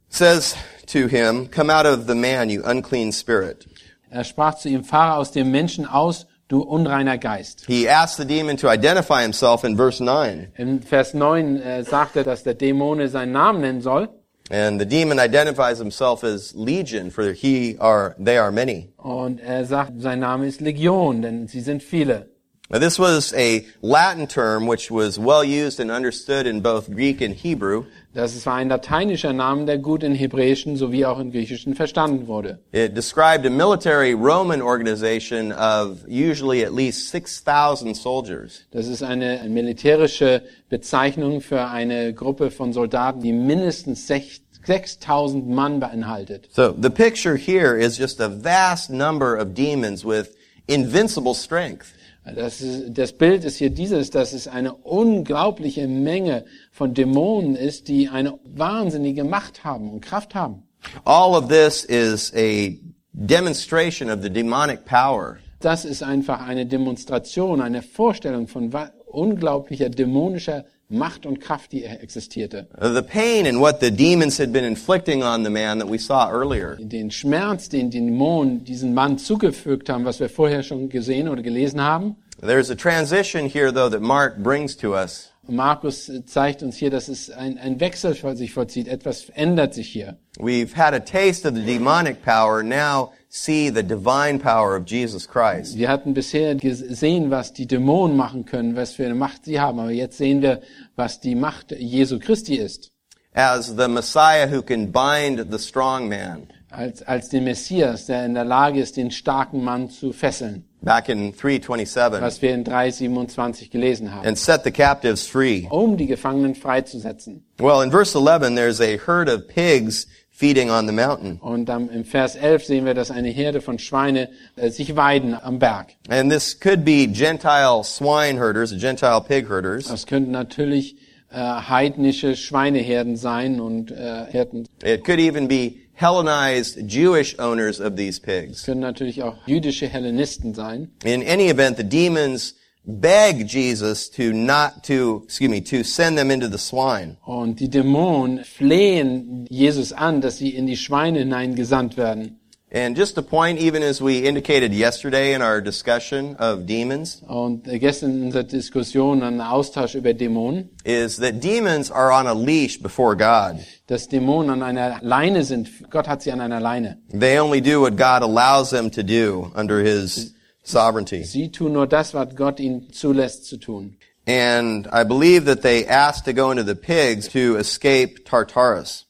says 0.09 0.55
to 0.87 1.07
him, 1.07 1.49
Come 1.51 1.69
out 1.69 1.85
of 1.85 2.07
the 2.07 2.15
man, 2.15 2.49
you 2.49 2.63
unclean 2.63 3.11
spirit. 3.11 3.67
Er 4.09 4.23
sprach 4.23 4.55
zu 4.55 4.69
ihm, 4.69 4.83
fahre 4.83 5.17
aus 5.17 5.31
dem 5.31 5.51
Menschen 5.51 5.85
aus, 5.85 6.25
du 6.47 6.61
unreiner 6.61 7.17
Geist. 7.17 7.65
He 7.67 7.89
asked 7.89 8.17
the 8.17 8.25
demon 8.25 8.55
to 8.57 8.71
identify 8.71 9.21
himself 9.21 9.63
in 9.63 9.75
verse 9.75 10.01
9. 10.01 10.53
In 10.55 10.81
Vers 10.81 11.13
9 11.13 11.61
äh, 11.61 11.83
sagt 11.83 12.15
er, 12.15 12.23
dass 12.23 12.43
der 12.43 12.53
Dämone 12.53 13.09
seinen 13.09 13.33
Namen 13.33 13.61
nennen 13.61 13.81
soll. 13.81 14.09
And 14.51 14.79
the 14.79 14.85
demon 14.85 15.19
identifies 15.19 15.79
himself 15.79 16.23
as 16.23 16.53
legion, 16.55 17.09
for 17.09 17.33
he 17.33 17.77
are, 17.79 18.15
they 18.19 18.37
are 18.37 18.51
many. 18.51 18.89
Und 18.97 19.39
er 19.39 19.65
sagt, 19.65 19.99
sein 20.01 20.19
Name 20.19 20.45
ist 20.45 20.61
Legion, 20.61 21.23
denn 21.23 21.47
sie 21.47 21.61
sind 21.61 21.81
viele. 21.81 22.27
Now, 22.69 22.79
this 22.79 22.97
was 22.97 23.31
a 23.33 23.63
Latin 23.83 24.25
term 24.25 24.65
which 24.65 24.89
was 24.89 25.19
well 25.19 25.43
used 25.43 25.79
and 25.79 25.91
understood 25.91 26.47
in 26.47 26.61
both 26.61 26.89
Greek 26.89 27.21
and 27.21 27.35
Hebrew. 27.35 27.85
Das 28.15 28.45
war 28.45 28.55
ein 28.55 28.69
lateinischer 28.69 29.33
Name, 29.33 29.65
der 29.65 29.77
gut 29.77 30.01
in 30.01 30.15
Hebräischen 30.15 30.77
sowie 30.77 31.05
auch 31.05 31.19
in 31.19 31.31
Griechischen 31.31 31.75
verstanden 31.75 32.27
wurde. 32.27 32.59
It 32.71 32.95
described 32.95 33.45
a 33.45 33.49
military 33.49 34.13
Roman 34.13 34.61
organization 34.61 35.51
of 35.51 35.97
usually 36.07 36.63
at 36.65 36.73
least 36.73 37.09
6,000 37.09 37.93
soldiers. 37.93 38.61
Das 38.71 38.87
ist 38.87 39.03
eine 39.03 39.43
militärische 39.49 40.43
Bezeichnung 40.69 41.41
für 41.41 41.67
eine 41.67 42.13
Gruppe 42.13 42.51
von 42.51 42.71
Soldaten, 42.71 43.21
die 43.21 43.33
mindestens 43.33 44.09
sech- 44.09 44.39
6000 44.65 45.47
Mann 45.49 45.81
beinhaltet. 45.81 46.47
So 46.51 46.73
the 46.81 46.89
picture 46.89 47.35
here 47.35 47.77
is 47.77 47.97
just 47.97 48.21
a 48.21 48.29
vast 48.29 48.89
number 48.89 49.37
of 49.37 49.53
demons 49.53 50.05
with 50.05 50.29
invincible 50.67 51.35
strength. 51.35 51.93
Das, 52.33 52.59
ist, 52.61 52.97
das 52.97 53.13
Bild 53.13 53.43
ist 53.45 53.57
hier 53.57 53.69
dieses, 53.69 54.09
dass 54.09 54.33
es 54.33 54.47
eine 54.47 54.73
unglaubliche 54.73 55.87
Menge 55.87 56.45
von 56.71 56.93
Dämonen 56.93 57.55
ist, 57.55 57.87
die 57.87 58.09
eine 58.09 58.39
wahnsinnige 58.43 59.23
Macht 59.23 59.63
haben 59.63 59.91
und 59.91 60.01
Kraft 60.01 60.33
haben. 60.33 60.63
All 61.03 61.35
of 61.35 61.47
this 61.47 61.83
is 61.83 62.33
a 62.35 62.71
demonstration 63.13 64.09
of 64.09 64.21
the 64.21 64.29
demonic 64.29 64.85
power. 64.85 65.37
Das 65.59 65.85
ist 65.85 66.03
einfach 66.03 66.45
eine 66.45 66.65
Demonstration, 66.65 67.61
eine 67.61 67.81
Vorstellung 67.81 68.47
von 68.47 68.71
unglaublicher 69.05 69.89
dämonischer 69.89 70.65
Macht 70.89 71.25
und 71.25 71.41
Kraft, 71.41 71.71
die 71.71 71.83
existierte. 71.83 72.67
The 72.79 73.01
pain 73.01 73.47
and 73.47 73.59
what 73.59 73.79
the 73.81 73.89
demons 73.89 74.39
had 74.39 74.51
been 74.51 74.63
inflicting 74.63 75.23
on 75.23 75.43
the 75.43 75.49
man 75.49 75.79
that 75.79 75.89
we 75.89 75.97
saw 75.97 76.29
earlier. 76.29 76.77
Den 76.79 77.09
Schmerz, 77.09 77.69
den 77.69 77.89
die 77.89 77.99
Dämonen 77.99 78.63
diesen 78.63 78.93
Mann 78.93 79.17
zugefügt 79.17 79.89
haben, 79.89 80.05
was 80.05 80.19
wir 80.19 80.29
vorher 80.29 80.61
schon 80.61 80.89
gesehen 80.89 81.27
oder 81.27 81.41
gelesen 81.41 81.81
haben. 81.81 82.15
There's 82.41 82.69
a 82.69 82.75
transition 82.75 83.49
here 83.49 83.71
though 83.71 83.89
that 83.89 84.01
Mark 84.01 84.43
brings 84.43 84.75
to 84.77 84.93
us. 84.93 85.31
Und 85.47 85.55
Markus 85.55 86.11
zeigt 86.25 86.63
uns 86.63 86.75
hier, 86.75 86.89
dass 86.89 87.07
es 87.07 87.29
ein, 87.29 87.57
ein 87.59 87.79
Wechsel 87.79 88.15
sich 88.35 88.51
vollzieht. 88.53 88.87
Etwas 88.87 89.29
ändert 89.29 89.73
sich 89.73 89.89
hier. 89.89 90.17
We've 90.39 90.75
had 90.75 90.93
a 90.93 90.99
taste 90.99 91.47
of 91.47 91.55
the 91.55 91.61
demonic 91.61 92.23
power, 92.23 92.63
now 92.63 93.11
see 93.29 93.69
the 93.69 93.83
divine 93.83 94.39
power 94.39 94.75
of 94.75 94.87
Jesus 94.87 95.27
Christ. 95.27 95.77
Wir 95.77 95.89
hatten 95.89 96.13
bisher 96.13 96.55
gesehen, 96.55 97.29
was 97.29 97.53
die 97.53 97.67
Dämonen 97.67 98.17
machen 98.17 98.45
können, 98.45 98.75
was 98.75 98.93
für 98.93 99.05
eine 99.05 99.15
Macht 99.15 99.45
sie 99.45 99.59
haben. 99.59 99.79
Aber 99.79 99.91
jetzt 99.91 100.17
sehen 100.17 100.41
wir, 100.41 100.61
was 100.95 101.19
die 101.19 101.35
Macht 101.35 101.71
Jesu 101.71 102.19
Christi 102.19 102.55
ist. 102.55 102.91
As 103.33 103.67
the 103.67 103.87
Messiah 103.87 104.49
who 104.49 104.61
can 104.61 104.91
bind 104.91 105.45
the 105.51 105.59
strong 105.59 106.09
man. 106.09 106.47
Als, 106.75 107.01
als 107.03 107.29
den 107.29 107.45
Messias, 107.45 108.05
der 108.05 108.25
in 108.25 108.33
der 108.33 108.43
Lage 108.43 108.81
ist, 108.81 108.97
den 108.97 109.09
starken 109.09 109.63
Mann 109.63 109.89
zu 109.89 110.11
fesseln. 110.11 110.65
Back 110.81 111.09
in 111.09 111.31
327. 111.31 112.21
Was 112.21 112.41
wir 112.41 112.53
in 112.53 112.65
3,27 112.65 113.71
gelesen 113.71 114.13
haben. 114.13 114.27
And 114.27 114.37
set 114.37 114.63
the 114.65 114.71
captives 114.71 115.25
free. 115.25 115.65
Um 115.69 115.95
die 115.95 116.05
Gefangenen 116.05 116.53
freizusetzen. 116.53 117.45
Well, 117.57 117.81
in 117.81 117.91
verse 117.91 118.15
11, 118.15 118.55
there's 118.55 118.81
a 118.81 118.97
herd 118.97 119.29
of 119.29 119.47
pigs 119.47 120.07
feeding 120.29 120.69
on 120.69 120.85
the 120.85 120.91
mountain. 120.91 121.39
Und 121.39 121.65
dann 121.65 121.89
im 121.89 122.03
Vers 122.03 122.35
11 122.35 122.65
sehen 122.65 122.85
wir, 122.85 122.93
dass 122.93 123.09
eine 123.09 123.29
Herde 123.29 123.61
von 123.61 123.79
Schweine 123.79 124.29
äh, 124.57 124.69
sich 124.69 124.95
weiden 124.97 125.33
am 125.33 125.59
Berg. 125.59 125.93
And 126.09 126.29
this 126.29 126.59
could 126.59 126.83
be 126.83 127.07
Gentile 127.07 127.83
swine 127.83 128.37
herders, 128.37 128.71
Gentile 128.77 129.21
pig 129.25 129.47
herders. 129.47 129.85
Das 129.87 130.05
könnten 130.05 130.31
natürlich 130.31 130.97
äh, 131.31 131.37
heidnische 131.37 132.35
Schweineherden 132.35 133.15
sein 133.15 133.61
und 133.61 133.91
äh, 133.91 134.25
Herden. 134.29 134.67
It 134.83 135.05
could 135.05 135.19
even 135.19 135.47
be 135.47 135.84
Hellenized 135.95 136.77
Jewish 136.87 137.37
owners 137.39 137.79
of 137.79 137.95
these 137.95 138.17
Es 138.17 138.19
pigs. 138.19 138.63
können 138.63 138.81
natürlich 138.81 139.23
auch 139.23 139.37
jüdische 139.47 139.87
Hellenisten 139.87 140.53
sein. 140.53 140.91
In 141.03 141.21
any 141.23 141.49
event, 141.49 141.77
the 141.77 141.83
demons 141.83 142.55
beg 142.85 143.47
Jesus 143.47 144.09
to 144.11 144.31
not 144.33 144.83
to, 144.83 145.23
excuse 145.25 145.49
me, 145.49 145.61
to 145.61 145.83
send 145.83 146.17
them 146.17 146.29
into 146.29 146.47
the 146.47 146.57
swine. 146.57 147.17
Und 147.25 147.59
die 147.59 147.69
Dämonen 147.69 148.43
flehen 148.43 149.47
Jesus 149.49 149.93
an, 149.93 150.21
dass 150.21 150.37
sie 150.37 150.49
in 150.49 150.67
die 150.67 150.77
Schweine 150.77 151.19
hineingesandt 151.19 151.97
werden. 151.97 152.39
And 152.75 152.97
just 152.97 153.17
a 153.17 153.21
point, 153.21 153.57
even 153.59 153.81
as 153.83 154.01
we 154.01 154.25
indicated 154.27 154.73
yesterday 154.73 155.33
in 155.33 155.41
our 155.41 155.61
discussion 155.61 156.35
of 156.39 156.65
demons, 156.65 157.21
Und 157.25 157.63
gestern 157.79 158.11
in 158.11 158.23
unserer 158.25 158.43
Diskussion, 158.43 159.23
ein 159.23 159.39
Austausch 159.39 159.95
über 159.95 160.13
Dämonen, 160.13 160.71
is 160.83 161.15
that 161.17 161.39
demons 161.39 161.89
are 161.89 162.11
on 162.11 162.27
a 162.27 162.33
leash 162.33 162.77
before 162.81 163.15
God. 163.15 163.59
dass 163.87 164.09
Dämonen 164.09 164.49
an 164.49 164.61
einer 164.61 164.99
Leine 165.01 165.45
sind. 165.45 165.69
Gott 165.89 166.09
hat 166.09 166.21
sie 166.21 166.33
an 166.33 166.41
einer 166.41 166.59
Leine. 166.59 166.97
They 167.13 167.39
only 167.39 167.61
do 167.61 167.79
what 167.79 167.95
God 167.95 168.21
allows 168.23 168.71
them 168.71 168.91
to 168.91 169.03
do 169.03 169.53
under 169.55 169.79
His 169.79 170.33
sovereignty. 170.65 171.23
Sie 171.23 171.49
tun 171.51 171.71
nur 171.71 171.87
das, 171.87 172.13
was 172.13 172.35
Gott 172.35 172.59
ihnen 172.59 172.91
zulässt 172.91 173.45
zu 173.45 173.55
tun. 173.57 173.95
And 174.27 174.85
I 174.91 175.05
believe 175.05 175.45
that 175.45 175.61
they 175.61 175.85
asked 175.85 176.25
to 176.25 176.33
go 176.33 176.51
into 176.51 176.63
the 176.63 176.75
pigs 176.75 177.29
to 177.29 177.55
escape 177.55 178.25
Tartarus. 178.25 179.05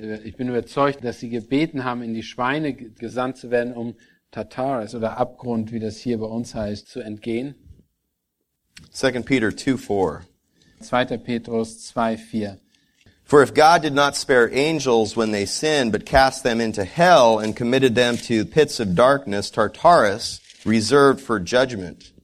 Äh, 0.00 0.20
Ich 0.24 0.36
bin 0.36 0.48
überzeugt, 0.48 1.04
dass 1.04 1.20
sie 1.20 1.28
gebeten 1.28 1.84
haben, 1.84 2.02
in 2.02 2.14
die 2.14 2.22
Schweine 2.22 2.72
ge- 2.74 2.90
gesandt 2.98 3.36
zu 3.36 3.50
werden, 3.50 3.72
um 3.74 3.94
Tataris 4.30 4.94
oder 4.94 5.16
Abgrund, 5.16 5.72
wie 5.72 5.80
das 5.80 5.96
hier 5.98 6.18
bei 6.18 6.26
uns 6.26 6.54
heißt, 6.54 6.88
zu 6.88 7.00
entgehen. 7.00 7.54
2 8.92 9.22
Peter 9.22 9.50
2 9.56 9.76
4. 9.76 10.20
2. 10.80 11.04
Petrus 11.18 11.86
2, 11.88 12.16
4. 12.16 12.58
For 13.24 13.42
if 13.42 13.52
God 13.52 13.82
did 13.82 13.94
not 13.94 14.14
spare 14.16 14.48
angels 14.54 15.16
when 15.16 15.32
they 15.32 15.44
sinned, 15.44 15.92
but 15.92 16.06
cast 16.06 16.44
them 16.44 16.60
into 16.60 16.82
hell 16.84 17.38
and 17.38 17.54
committed 17.56 17.94
them 17.94 18.16
to 18.16 18.44
pits 18.46 18.80
of 18.80 18.94
darkness, 18.94 19.50
Tartarus, 19.50 20.40
reserved 20.64 21.20
for 21.20 21.38
judgment. 21.38 22.14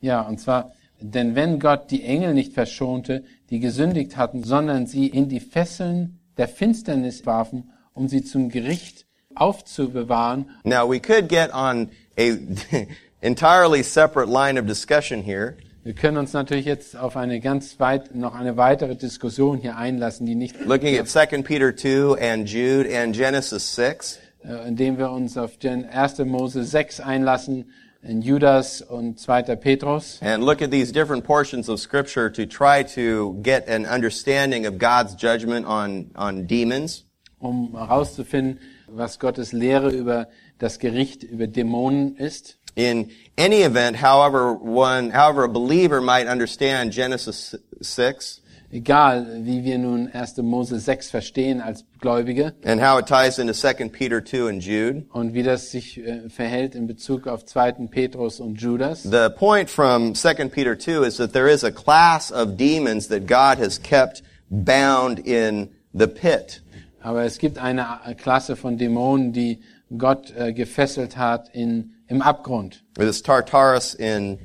Ja, 0.00 0.22
und 0.22 0.40
zwar, 0.40 0.72
denn 1.00 1.34
wenn 1.36 1.60
Gott 1.60 1.90
die 1.90 2.02
Engel 2.02 2.34
nicht 2.34 2.54
verschonte, 2.54 3.22
die 3.50 3.60
gesündigt 3.60 4.16
hatten, 4.16 4.42
sondern 4.42 4.86
sie 4.86 5.06
in 5.06 5.28
die 5.28 5.40
Fesseln 5.40 6.17
der 6.38 6.48
Finsternis 6.48 7.26
warfen, 7.26 7.70
um 7.92 8.08
sie 8.08 8.24
zum 8.24 8.48
Gericht 8.48 9.06
aufzubewahren. 9.34 10.50
Now 10.64 10.90
we 10.90 10.98
could 11.00 11.28
get 11.28 11.52
on 11.52 11.90
a 12.18 12.38
entirely 13.20 13.82
separate 13.82 14.30
line 14.30 14.58
of 14.58 14.66
discussion 14.66 15.22
here, 15.22 15.56
Wir 15.84 15.94
können 15.94 16.18
uns 16.18 16.34
natürlich 16.34 16.66
jetzt 16.66 16.96
auf 16.96 17.16
eine 17.16 17.40
ganz 17.40 17.80
weit, 17.80 18.14
noch 18.14 18.34
eine 18.34 18.58
weitere 18.58 18.94
Diskussion 18.94 19.58
hier 19.58 19.78
einlassen, 19.78 20.26
die 20.26 20.34
nicht, 20.34 20.62
looking 20.66 20.98
at 20.98 21.08
2 21.08 21.42
Peter 21.42 21.74
2 21.74 22.20
and 22.20 22.46
Jude 22.46 22.88
and 22.94 23.16
Genesis 23.16 23.74
6. 23.74 24.18
äh, 24.44 24.68
indem 24.68 24.98
wir 24.98 25.10
uns 25.10 25.38
auf 25.38 25.56
den 25.56 25.86
1. 25.86 26.18
Mose 26.18 26.64
6 26.64 27.00
einlassen, 27.00 27.70
in 28.02 28.22
Judas 28.22 28.80
und 28.80 29.18
2. 29.18 29.56
Petrus. 29.56 30.18
and 30.22 30.44
look 30.44 30.62
at 30.62 30.70
these 30.70 30.92
different 30.92 31.24
portions 31.24 31.68
of 31.68 31.80
scripture 31.80 32.30
to 32.30 32.46
try 32.46 32.82
to 32.82 33.38
get 33.42 33.66
an 33.68 33.86
understanding 33.86 34.66
of 34.66 34.78
God's 34.78 35.14
judgment 35.14 35.66
on, 35.66 36.10
on 36.14 36.46
demons. 36.46 37.04
um 37.40 37.72
herauszufinden, 37.72 38.58
was 38.88 39.18
Gottes 39.18 39.52
Lehre 39.52 39.90
über 39.90 40.28
das 40.58 40.78
Gericht 40.78 41.22
über 41.22 41.46
Dämonen 41.46 42.16
ist. 42.16 42.56
In 42.74 43.10
any 43.36 43.62
event, 43.62 43.96
however 43.96 44.54
one, 44.54 45.10
however 45.10 45.44
a 45.44 45.48
believer 45.48 46.00
might 46.00 46.28
understand 46.28 46.92
Genesis 46.92 47.56
6 47.80 48.40
Egal, 48.70 49.44
wie 49.44 49.64
wir 49.64 49.78
nun 49.78 50.08
1. 50.08 50.36
Mose 50.38 50.78
6 50.78 51.08
verstehen 51.10 51.62
als 51.62 51.86
Gläubige 52.00 52.52
and 52.64 52.82
how 52.82 52.98
it 52.98 53.06
ties 53.06 53.38
into 53.38 53.54
2 53.54 53.88
Peter 53.88 54.22
2 54.22 54.48
and 54.48 54.62
Jude, 54.62 55.06
und 55.10 55.32
wie 55.32 55.42
das 55.42 55.70
sich 55.70 55.98
äh, 55.98 56.28
verhält 56.28 56.74
in 56.74 56.86
Bezug 56.86 57.26
auf 57.26 57.46
2. 57.46 57.86
Petrus 57.90 58.40
und 58.40 58.60
Judas. 58.60 59.04
the 59.04 59.30
point 59.34 59.70
from 59.70 60.14
2 60.14 60.48
Peter 60.50 60.78
2 60.78 61.02
is 61.06 61.16
that 61.16 61.32
there 61.32 61.48
is 61.48 61.64
a 61.64 61.70
class 61.70 62.30
of 62.30 62.58
demons 62.58 63.08
that 63.08 63.26
God 63.26 63.58
has 63.58 63.78
kept 63.78 64.22
bound 64.50 65.18
in 65.18 65.70
the 65.94 66.06
pit. 66.06 66.62
Aber 67.00 67.24
es 67.24 67.38
gibt 67.38 67.56
eine 67.56 67.86
Klasse 68.18 68.54
von 68.54 68.76
Dämonen, 68.76 69.32
die 69.32 69.60
Gott 69.96 70.30
äh, 70.36 70.52
gefesselt 70.52 71.16
hat 71.16 71.48
in, 71.54 71.94
im 72.06 72.20
Abgrund. 72.20 72.84
This 72.96 73.22
Tartarus 73.22 73.94
in 73.94 74.38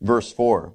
verse 0.00 0.34
4. 0.34 0.72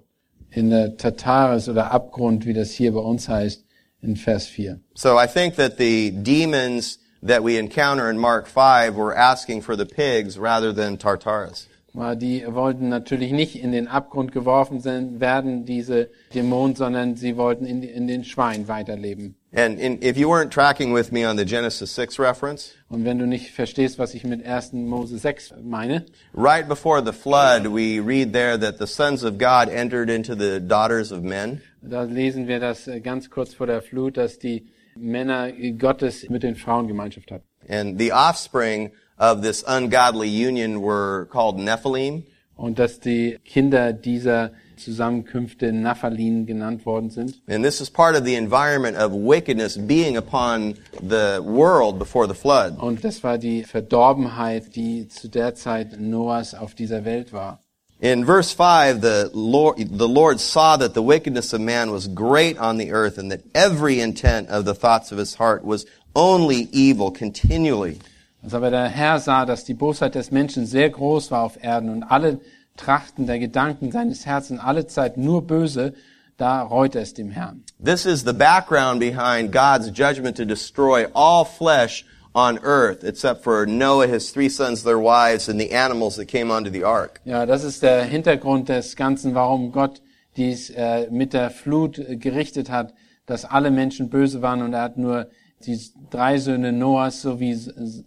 In 0.51 0.70
der 0.70 0.98
Tataris 0.98 1.70
oder 1.70 1.91
Abgrund, 1.91 2.46
wie 2.46 2.53
das 2.53 2.72
hier 2.72 2.93
bei 2.93 3.00
uns 3.00 3.29
heißt, 3.29 3.65
in 4.01 4.15
Vers 4.15 4.48
4. 4.48 4.79
So 4.93 5.17
I 5.17 5.27
think 5.27 5.55
that 5.55 5.77
the 5.77 6.12
demons 6.12 7.00
that 7.22 7.43
we 7.43 7.58
encounter 7.58 8.10
in 8.10 8.17
Mark 8.17 8.48
5 8.48 8.96
were 8.96 9.15
asking 9.15 9.62
for 9.62 9.77
the 9.77 9.86
pigs 9.86 10.38
rather 10.38 10.74
than 10.74 10.98
Tartarus. 10.98 11.67
Die 11.93 12.46
wollten 12.48 12.88
natürlich 12.88 13.34
nicht 13.34 13.62
in 13.62 13.74
den 13.74 13.88
Abgrund 13.88 14.31
geworfen 14.31 14.84
werden, 15.20 15.65
diese 15.65 16.10
Dämonen, 16.34 16.75
sondern 16.75 17.17
sie 17.17 17.36
wollten 17.36 17.65
in, 17.65 17.84
in 17.84 18.08
den 18.08 18.24
Schwein 18.24 18.70
weiterleben. 18.70 19.36
And 19.53 19.79
in, 19.79 20.00
if 20.01 20.17
you 20.17 20.29
weren't 20.29 20.50
tracking 20.50 20.93
with 20.93 21.12
me 21.12 21.25
on 21.25 21.36
the 21.36 21.43
Genesis 21.43 21.91
6 21.91 22.20
reference, 22.20 22.74
Und 22.89 23.03
wenn 23.03 23.20
du 23.20 23.25
nicht 23.27 23.51
verstehst, 23.51 24.00
was 24.00 24.13
ich 24.13 24.24
mit 24.24 24.46
1. 24.46 24.72
Mose 24.74 25.17
6 25.17 25.55
meine, 25.62 26.05
right 26.34 26.65
before 26.67 27.01
the 27.01 27.12
flood, 27.12 27.67
we 27.67 28.00
read 28.00 28.31
there 28.31 28.58
that 28.58 28.77
the 28.79 28.88
sons 28.88 29.24
of 29.24 29.38
God 29.38 29.67
entered 29.67 30.10
into 30.10 30.36
the 30.36 30.62
daughters 30.62 31.12
of 31.12 31.22
men. 31.24 31.62
da 31.81 32.03
lesen 32.03 32.48
wir 32.48 32.60
das 32.62 32.88
äh, 32.88 33.01
ganz 33.01 33.29
kurz 33.29 33.53
vor 33.53 33.67
der 33.67 33.81
Flut, 33.81 34.15
dass 34.15 34.39
die 34.39 34.67
Männer 34.96 35.51
Gottes 35.77 36.29
mit 36.29 36.43
den 36.43 36.55
Frauen 36.55 36.88
Gemeinschaft 36.88 37.29
hatten. 37.31 37.43
And 37.67 38.00
the 38.00 38.13
offspring 38.13 38.91
of 39.17 39.41
this 39.41 39.63
ungodly 39.63 40.29
union 40.29 40.81
were 40.81 41.25
called 41.29 41.58
Nephilim. 41.58 42.24
Und 42.55 42.79
dass 42.79 43.00
die 43.00 43.38
Kinder 43.43 43.91
dieser 43.91 44.51
Zusammenkünfte 44.83 45.71
Naphalin 45.71 46.45
genannt 46.45 46.85
worden 46.85 47.09
sind. 47.09 47.41
And 47.47 47.63
this 47.63 47.81
is 47.81 47.89
part 47.89 48.15
of 48.15 48.25
the 48.25 48.35
environment 48.35 48.97
of 48.97 49.11
wickedness 49.13 49.77
being 49.77 50.17
upon 50.17 50.75
the 51.00 51.39
world 51.43 52.00
before 52.00 52.27
the 52.27 52.33
flood. 52.33 52.77
Und 52.79 53.03
das 53.03 53.23
war 53.23 53.38
die 53.38 53.63
Verdorbenheit, 53.63 54.75
die 54.75 55.07
zu 55.07 55.27
der 55.27 55.55
Zeit 55.55 56.00
Noahs 56.00 56.53
auf 56.53 56.75
dieser 56.75 57.05
Welt 57.05 57.33
war. 57.33 57.59
In 58.00 58.25
verse 58.25 58.51
5, 58.51 59.00
the 59.01 59.29
Lord, 59.31 59.77
the 59.77 60.07
Lord 60.07 60.39
saw 60.39 60.75
that 60.75 60.95
the 60.95 61.03
wickedness 61.03 61.53
of 61.53 61.61
man 61.61 61.91
was 61.91 62.07
great 62.07 62.57
on 62.57 62.77
the 62.77 62.91
earth 62.91 63.19
and 63.19 63.31
that 63.31 63.41
every 63.53 64.00
intent 64.00 64.50
of 64.50 64.65
the 64.65 64.73
thoughts 64.73 65.11
of 65.11 65.19
his 65.19 65.35
heart 65.35 65.63
was 65.63 65.85
only 66.15 66.67
evil 66.71 67.11
continually. 67.11 68.00
Als 68.43 68.55
aber 68.55 68.71
der 68.71 68.88
Herr 68.88 69.19
sah, 69.19 69.45
dass 69.45 69.65
die 69.65 69.75
Bosheit 69.75 70.15
des 70.15 70.31
Menschen 70.31 70.65
sehr 70.65 70.89
groß 70.89 71.29
war 71.29 71.43
auf 71.43 71.63
Erden 71.63 71.89
und 71.89 72.03
alle 72.03 72.39
Trachten 72.77 73.27
der 73.27 73.39
Gedanken 73.39 73.91
seines 73.91 74.25
Herzens 74.25 74.59
alle 74.59 74.87
Zeit 74.87 75.17
nur 75.17 75.45
böse, 75.45 75.93
da 76.37 76.63
reute 76.63 76.99
es 76.99 77.13
dem 77.13 77.29
Herrn. 77.29 77.63
This 77.83 78.05
is 78.05 78.23
the 78.23 78.33
background 78.33 78.99
behind 78.99 79.51
God's 79.51 79.91
judgment 79.93 80.37
to 80.37 80.45
destroy 80.45 81.05
all 81.13 81.45
flesh 81.45 82.05
on 82.33 82.59
earth, 82.63 83.03
except 83.03 83.43
for 83.43 83.65
Noah, 83.65 84.07
his 84.07 84.31
three 84.31 84.49
sons, 84.49 84.83
their 84.83 84.97
wives, 84.97 85.49
and 85.49 85.59
the 85.59 85.71
animals 85.71 86.15
that 86.15 86.27
came 86.27 86.49
onto 86.51 86.71
the 86.71 86.83
ark. 86.83 87.19
Ja, 87.25 87.45
das 87.45 87.63
ist 87.63 87.83
der 87.83 88.03
Hintergrund 88.05 88.69
des 88.69 88.95
Ganzen, 88.95 89.35
warum 89.35 89.71
Gott 89.71 90.01
dies 90.37 90.69
äh, 90.69 91.07
mit 91.11 91.33
der 91.33 91.49
Flut 91.49 91.99
äh, 91.99 92.15
gerichtet 92.15 92.69
hat, 92.69 92.93
dass 93.25 93.45
alle 93.45 93.69
Menschen 93.69 94.09
böse 94.09 94.41
waren 94.41 94.61
und 94.61 94.73
er 94.73 94.81
hat 94.81 94.97
nur 94.97 95.27
die 95.65 95.79
drei 96.09 96.37
Söhne 96.39 96.71
Noahs 96.71 97.21
sowie 97.21 97.57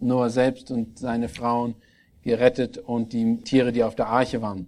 Noah 0.01 0.29
selbst 0.29 0.71
und 0.71 0.99
seine 0.99 1.29
Frauen 1.29 1.75
gerettet 2.25 2.77
und 2.77 3.13
die 3.13 3.37
Tiere, 3.43 3.71
die 3.71 3.83
auf 3.83 3.95
der 3.95 4.07
Arche 4.07 4.41
waren. 4.41 4.67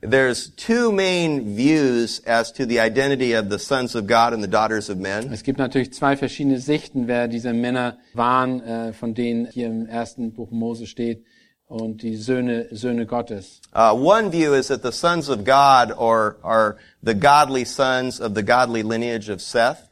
There's 0.00 0.54
two 0.54 0.92
main 0.92 1.56
views 1.56 2.22
as 2.24 2.52
to 2.52 2.64
the 2.64 2.78
identity 2.78 3.34
of 3.34 3.50
the 3.50 3.58
sons 3.58 3.96
of 3.96 4.06
God 4.06 4.32
and 4.32 4.40
the 4.40 4.48
daughters 4.48 4.88
of 4.88 4.98
men. 4.98 5.32
Es 5.32 5.42
gibt 5.42 5.58
natürlich 5.58 5.92
zwei 5.92 6.16
verschiedene 6.16 6.60
Sichten, 6.60 7.08
wer 7.08 7.26
diese 7.26 7.52
Männer 7.52 7.98
waren, 8.14 8.60
äh, 8.60 8.92
von 8.92 9.14
denen 9.14 9.46
hier 9.46 9.66
im 9.66 9.86
ersten 9.86 10.32
Buch 10.34 10.52
Mose 10.52 10.86
steht, 10.86 11.24
und 11.66 12.02
die 12.02 12.16
Söhne, 12.16 12.68
Söhne 12.70 13.06
Gottes. 13.06 13.60
Uh, 13.74 13.92
one 13.92 14.30
view 14.30 14.54
is 14.54 14.68
that 14.68 14.82
the 14.82 14.92
sons 14.92 15.28
of 15.28 15.44
God 15.44 15.92
are, 15.98 16.36
are 16.42 16.76
the 17.02 17.14
godly 17.14 17.64
sons 17.64 18.20
of 18.20 18.34
the 18.34 18.42
godly 18.42 18.82
lineage 18.82 19.28
of 19.28 19.40
Seth. 19.40 19.88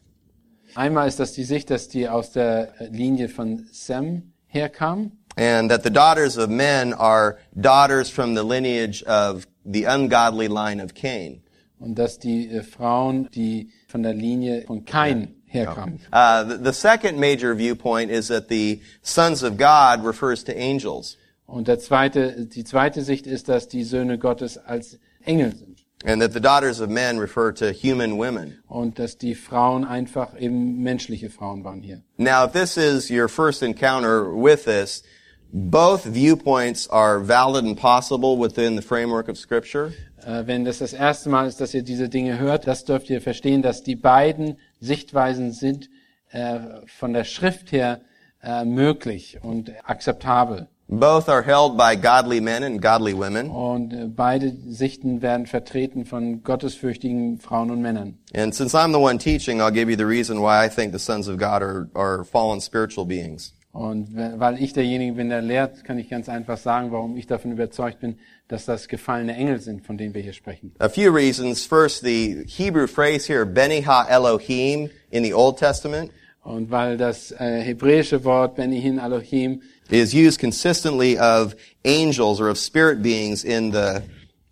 Einmal 0.74 1.08
ist 1.08 1.18
das 1.18 1.32
die 1.32 1.44
Sicht, 1.44 1.70
dass 1.70 1.88
die 1.88 2.08
aus 2.08 2.32
der 2.32 2.72
Linie 2.90 3.28
von 3.28 3.66
Sem 3.72 4.32
herkamen. 4.46 5.18
And 5.36 5.70
that 5.70 5.82
the 5.82 5.90
daughters 5.90 6.36
of 6.36 6.48
men 6.50 6.92
are 6.92 7.38
daughters 7.58 8.08
from 8.10 8.34
the 8.34 8.42
lineage 8.42 9.02
of 9.04 9.46
the 9.64 9.84
ungodly 9.84 10.48
line 10.48 10.80
of 10.80 10.94
Cain. 10.94 11.42
Und 11.78 11.94
dass 11.98 12.18
die 12.18 12.48
äh, 12.48 12.62
Frauen, 12.62 13.28
die 13.34 13.70
von 13.88 14.02
der 14.02 14.14
Linie 14.14 14.62
von 14.66 14.84
Kain 14.84 15.34
herkamen. 15.46 16.00
Uh, 16.12 16.42
the, 16.44 16.56
the 16.56 16.72
second 16.72 17.18
major 17.18 17.54
viewpoint 17.54 18.10
is 18.10 18.28
that 18.28 18.48
the 18.48 18.80
sons 19.02 19.42
of 19.42 19.56
God 19.58 20.02
refers 20.04 20.42
to 20.44 20.52
angels, 20.56 21.16
Und 21.46 21.68
der 21.68 21.78
zweite, 21.78 22.46
die 22.46 22.64
zweite 22.64 23.02
Sicht 23.02 23.26
ist, 23.26 23.48
dass 23.48 23.68
die 23.68 23.84
Söhne 23.84 24.18
Gottes 24.18 24.56
als 24.58 24.98
Engel 25.24 25.54
sind. 25.54 25.76
and 26.04 26.20
that 26.20 26.32
the 26.32 26.40
daughters 26.40 26.80
of 26.80 26.88
men 26.90 27.18
refer 27.18 27.52
to 27.52 27.72
human 27.72 28.16
women. 28.16 28.58
Und 28.68 28.98
dass 28.98 29.16
die 29.16 29.34
Frauen 29.34 29.84
einfach 29.84 30.38
eben 30.40 30.82
menschliche 30.82 31.30
Frauen 31.30 31.62
waren 31.64 31.82
hier. 31.82 32.02
Now, 32.18 32.44
if 32.44 32.52
this 32.52 32.76
is 32.76 33.10
your 33.10 33.28
first 33.28 33.62
encounter 33.62 34.24
with 34.34 34.64
this, 34.64 35.02
both 35.52 36.04
viewpoints 36.04 36.88
are 36.88 37.20
valid 37.20 37.64
and 37.64 37.76
possible 37.76 38.38
within 38.38 38.76
the 38.76 38.82
framework 38.82 39.28
of 39.28 39.36
Scripture. 39.36 39.92
Äh, 40.24 40.46
wenn 40.46 40.64
das 40.64 40.78
das 40.78 40.92
erste 40.92 41.28
Mal 41.28 41.46
ist, 41.46 41.60
dass 41.60 41.74
ihr 41.74 41.82
diese 41.82 42.08
Dinge 42.08 42.38
hört, 42.38 42.66
das 42.66 42.84
dürft 42.84 43.10
ihr 43.10 43.20
verstehen, 43.20 43.62
dass 43.62 43.82
die 43.82 43.96
beiden 43.96 44.58
Sichtweisen 44.80 45.52
sind 45.52 45.88
äh, 46.30 46.58
von 46.86 47.12
der 47.12 47.24
Schrift 47.24 47.72
her 47.72 48.00
äh, 48.42 48.64
möglich 48.64 49.38
und 49.42 49.72
akzeptabel. 49.84 50.68
Both 50.88 51.28
are 51.28 51.42
held 51.42 51.76
by 51.76 51.96
godly 51.96 52.40
men 52.40 52.62
and 52.62 52.80
godly 52.80 53.12
women. 53.12 53.50
Und 53.50 53.92
äh, 53.92 54.06
beide 54.06 54.52
Sichten 54.68 55.20
werden 55.20 55.46
vertreten 55.46 56.04
von 56.04 56.44
gottesfürchtigen 56.44 57.40
Frauen 57.40 57.72
und 57.72 57.82
Männern. 57.82 58.18
And 58.34 58.54
since 58.54 58.76
I'm 58.76 58.92
the 58.92 59.00
one 59.00 59.18
teaching, 59.18 59.60
I'll 59.60 59.72
give 59.72 59.90
you 59.90 59.96
the 59.96 60.06
reason 60.06 60.38
why 60.38 60.64
I 60.64 60.68
think 60.68 60.92
the 60.92 61.00
sons 61.00 61.26
of 61.28 61.38
God 61.38 61.62
are, 61.62 61.88
are 61.94 62.24
fallen 62.24 62.60
spiritual 62.60 63.04
beings. 63.04 63.52
Und 63.76 64.16
we- 64.16 64.34
weil 64.38 64.62
ich 64.62 64.72
derjenige 64.72 65.12
bin, 65.12 65.28
der 65.28 65.42
lehrt, 65.42 65.84
kann 65.84 65.98
ich 65.98 66.08
ganz 66.08 66.28
einfach 66.30 66.56
sagen, 66.56 66.92
warum 66.92 67.16
ich 67.16 67.26
davon 67.26 67.52
überzeugt 67.52 68.00
bin, 68.00 68.16
dass 68.48 68.64
das 68.64 68.88
gefallene 68.88 69.34
Engel 69.36 69.60
sind, 69.60 69.84
von 69.84 69.98
denen 69.98 70.14
wir 70.14 70.22
hier 70.22 70.32
sprechen. 70.32 70.72
A 70.78 70.88
few 70.88 71.10
reasons. 71.12 71.66
First, 71.66 72.02
the 72.02 72.44
Hebrew 72.46 72.86
phrase 72.86 73.26
here, 73.30 73.44
Beni 73.44 73.82
Ha 73.82 74.06
Elohim, 74.08 74.88
in 75.10 75.24
the 75.24 75.34
Old 75.34 75.58
Testament, 75.58 76.10
Und 76.42 76.70
weil 76.70 76.96
das 76.96 77.32
äh, 77.32 77.60
hebräische 77.60 78.24
Wort 78.24 78.54
Benihin 78.54 78.98
Elohim 78.98 79.60
is 79.90 80.14
used 80.14 80.38
consistently 80.40 81.18
of 81.18 81.54
angels 81.84 82.40
or 82.40 82.48
of 82.50 82.56
spirit 82.56 83.02
beings 83.02 83.42
in 83.44 83.72
the 83.72 84.00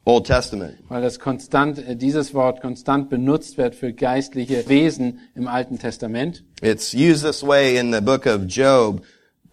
Old 0.05 0.27
Testament. 0.27 0.75
weil 0.89 1.01
das 1.03 1.19
konstant, 1.21 1.79
äh, 1.79 1.95
dieses 1.97 2.35
Wort 2.35 2.61
konstant 2.61 3.09
benutzt 3.11 3.57
wird 3.59 3.75
für 3.77 3.93
geistliche 3.93 4.69
Wesen 4.69 5.21
im 5.37 5.47
Alten 5.47 5.79
Testament. 5.79 6.43
It's 6.63 6.93
used 6.93 7.25
this 7.25 7.43
way 7.47 7.79
in 7.79 7.93
the 7.93 8.01
book 8.01 8.27
of 8.27 8.43
Job, 8.49 9.01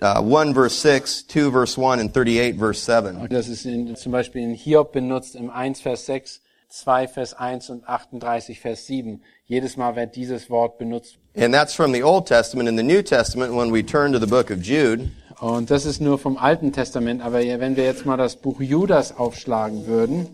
uh, 0.02 0.22
1 0.22 0.54
verse 0.54 0.76
6, 0.76 1.24
2 1.28 1.52
verse 1.52 1.78
1, 1.78 2.00
and 2.00 2.14
38 2.14 2.58
verse 2.58 2.80
7. 2.80 3.18
Und 3.18 3.32
das 3.32 3.48
ist 3.48 3.66
in, 3.66 3.96
zum 3.96 4.12
Beispiel 4.12 4.42
in 4.42 4.54
Hiob 4.54 4.92
benutzt 4.92 5.36
im 5.36 5.50
1 5.50 5.82
Vers 5.82 6.06
6, 6.06 6.42
2 6.70 7.08
Vers 7.08 7.34
1 7.34 7.70
und 7.70 7.88
38 7.88 8.60
Vers 8.60 8.86
7. 8.88 9.22
Jedes 9.46 9.78
Mal 9.78 9.96
wird 9.96 10.16
dieses 10.16 10.50
Wort 10.50 10.78
benutzt. 10.78 11.18
And 11.36 11.54
that's 11.54 11.74
from 11.74 11.94
the 11.94 12.04
Old 12.04 12.28
Testament. 12.28 12.68
In 12.68 12.78
the 12.78 12.84
New 12.84 13.02
Testament, 13.02 13.54
when 13.54 13.72
we 13.72 13.84
turn 13.86 14.12
to 14.14 14.20
the 14.20 14.28
book 14.28 14.50
of 14.52 14.62
Jude, 14.62 15.10
Und 15.42 15.72
das 15.72 15.86
ist 15.86 16.02
nur 16.02 16.20
vom 16.20 16.38
Alten 16.38 16.72
Testament. 16.72 17.24
Aber 17.24 17.40
wenn 17.40 17.76
wir 17.76 17.84
jetzt 17.84 18.06
mal 18.06 18.16
das 18.16 18.36
Buch 18.36 18.62
Judas 18.62 19.18
aufschlagen 19.18 19.88
würden, 19.88 20.28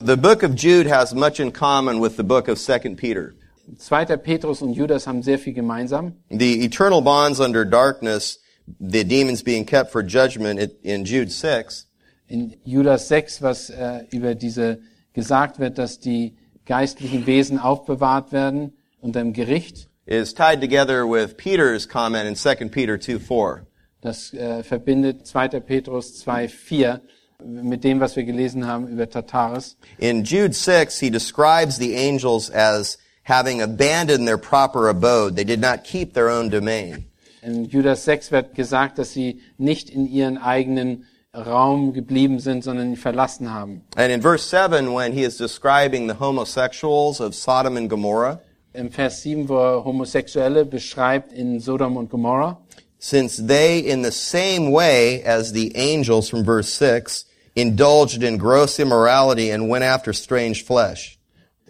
the 0.00 0.16
book 0.16 0.42
of 0.42 0.56
Jude 0.56 0.90
has 0.90 1.14
much 1.14 1.38
in 1.38 1.52
common 1.52 2.02
with 2.02 2.16
the 2.16 2.24
book 2.24 2.48
of 2.48 2.58
2 2.58 2.96
Peter. 2.96 3.32
2. 3.78 4.16
Petrus 4.16 4.62
und 4.62 4.72
Judas 4.72 5.06
haben 5.06 5.22
sehr 5.22 5.38
viel 5.38 5.52
gemeinsam. 5.52 6.16
The 6.30 6.64
eternal 6.64 7.00
bonds 7.00 7.38
under 7.38 7.64
darkness, 7.64 8.40
the 8.78 9.04
demons 9.04 9.42
being 9.42 9.64
kept 9.64 9.90
for 9.92 10.02
judgment 10.02 10.60
in 10.82 11.04
Jude 11.04 11.30
6, 11.30 11.86
In 12.28 12.56
Judas 12.64 13.08
6, 13.08 13.42
was 13.42 13.70
äh, 13.70 14.04
über 14.12 14.36
diese 14.36 14.78
gesagt 15.14 15.58
wird, 15.58 15.78
dass 15.78 15.98
die 15.98 16.36
geistlichen 16.64 17.26
Wesen 17.26 17.58
aufbewahrt 17.58 18.30
werden 18.30 18.72
unter 19.00 19.20
dem 19.20 19.32
Gericht. 19.32 19.88
is 20.06 20.32
tied 20.32 20.60
together 20.60 21.06
with 21.06 21.36
Peter's 21.36 21.86
comment 21.86 22.26
in 22.28 22.34
2 22.36 22.68
Peter 22.70 22.98
2 22.98 23.18
4. 23.18 23.66
Das 24.00 24.32
äh, 24.32 24.62
verbindet 24.62 25.26
2. 25.26 25.60
Petrus 25.60 26.18
2, 26.20 26.48
4 26.48 27.00
mit 27.44 27.84
dem, 27.84 28.00
was 28.00 28.16
wir 28.16 28.24
gelesen 28.24 28.66
haben 28.66 28.88
über 28.88 29.08
Tataris. 29.08 29.76
In 29.98 30.24
Jude 30.24 30.52
6, 30.54 30.98
he 31.00 31.10
describes 31.10 31.78
the 31.78 31.96
angels 31.96 32.50
as 32.50 32.98
having 33.24 33.60
abandoned 33.60 34.26
their 34.26 34.38
proper 34.38 34.88
abode. 34.88 35.36
They 35.36 35.44
did 35.44 35.60
not 35.60 35.84
keep 35.84 36.14
their 36.14 36.30
own 36.30 36.50
domain. 36.50 37.09
In 37.42 37.68
Judas 37.68 38.04
6 38.04 38.32
wird 38.32 38.54
gesagt, 38.54 38.98
dass 38.98 39.12
sie 39.12 39.40
nicht 39.56 39.90
in 39.90 40.06
ihren 40.06 40.38
eigenen 40.38 41.06
Raum 41.34 41.92
geblieben 41.92 42.40
sind, 42.40 42.64
sondern 42.64 42.90
ihn 42.90 42.96
verlassen 42.96 43.52
haben. 43.52 43.82
And 43.96 44.10
in 44.10 44.20
verse 44.20 44.48
7, 44.48 44.92
when 44.92 45.12
he 45.12 45.22
is 45.22 45.36
describing 45.36 46.08
the 46.08 46.18
homosexuals 46.18 47.20
of 47.20 47.34
Sodom 47.34 47.76
and 47.76 47.88
Gomorrah, 47.88 48.40
Im 48.72 48.90
Vers 48.90 49.22
7, 49.22 49.48
wo 49.48 49.58
er 49.58 49.84
Homosexuelle 49.84 50.64
beschreibt 50.64 51.32
in 51.32 51.60
Sodom 51.60 51.96
und 51.96 52.10
Gomorrah, 52.10 52.58
since 52.98 53.36
they 53.44 53.78
in 53.80 54.02
the 54.02 54.12
same 54.12 54.70
way 54.70 55.22
as 55.24 55.52
the 55.52 55.72
angels 55.74 56.28
from 56.28 56.44
verse 56.44 56.68
6 56.72 57.24
indulged 57.56 58.22
in 58.22 58.36
gross 58.38 58.78
immorality 58.78 59.50
and 59.50 59.68
went 59.68 59.82
after 59.82 60.12
strange 60.12 60.64
flesh. 60.64 61.18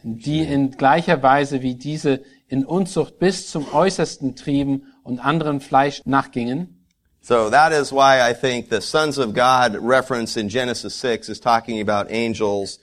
Die 0.02 0.40
in 0.40 0.72
gleicher 0.72 1.22
Weise 1.22 1.62
wie 1.62 1.74
diese 1.74 2.22
in 2.48 2.64
Unzucht 2.64 3.18
bis 3.18 3.50
zum 3.50 3.72
Äußersten 3.72 4.36
trieben 4.36 4.86
und 5.02 5.18
anderen 5.24 5.60
Fleisch 5.60 6.02
nachgingen. 6.04 6.76
So 7.22 7.50
that 7.50 7.72
is 7.72 7.92
why 7.92 8.18
I 8.18 8.34
think 8.34 8.70
the 8.70 8.80
sons 8.80 9.18
of 9.18 9.34
God 9.34 9.76
reference 9.80 10.36
in 10.36 10.48
Genesis 10.48 10.98
6 11.00 11.28
is 11.28 11.40
talking 11.40 11.80
about 11.80 12.10
angels 12.10 12.80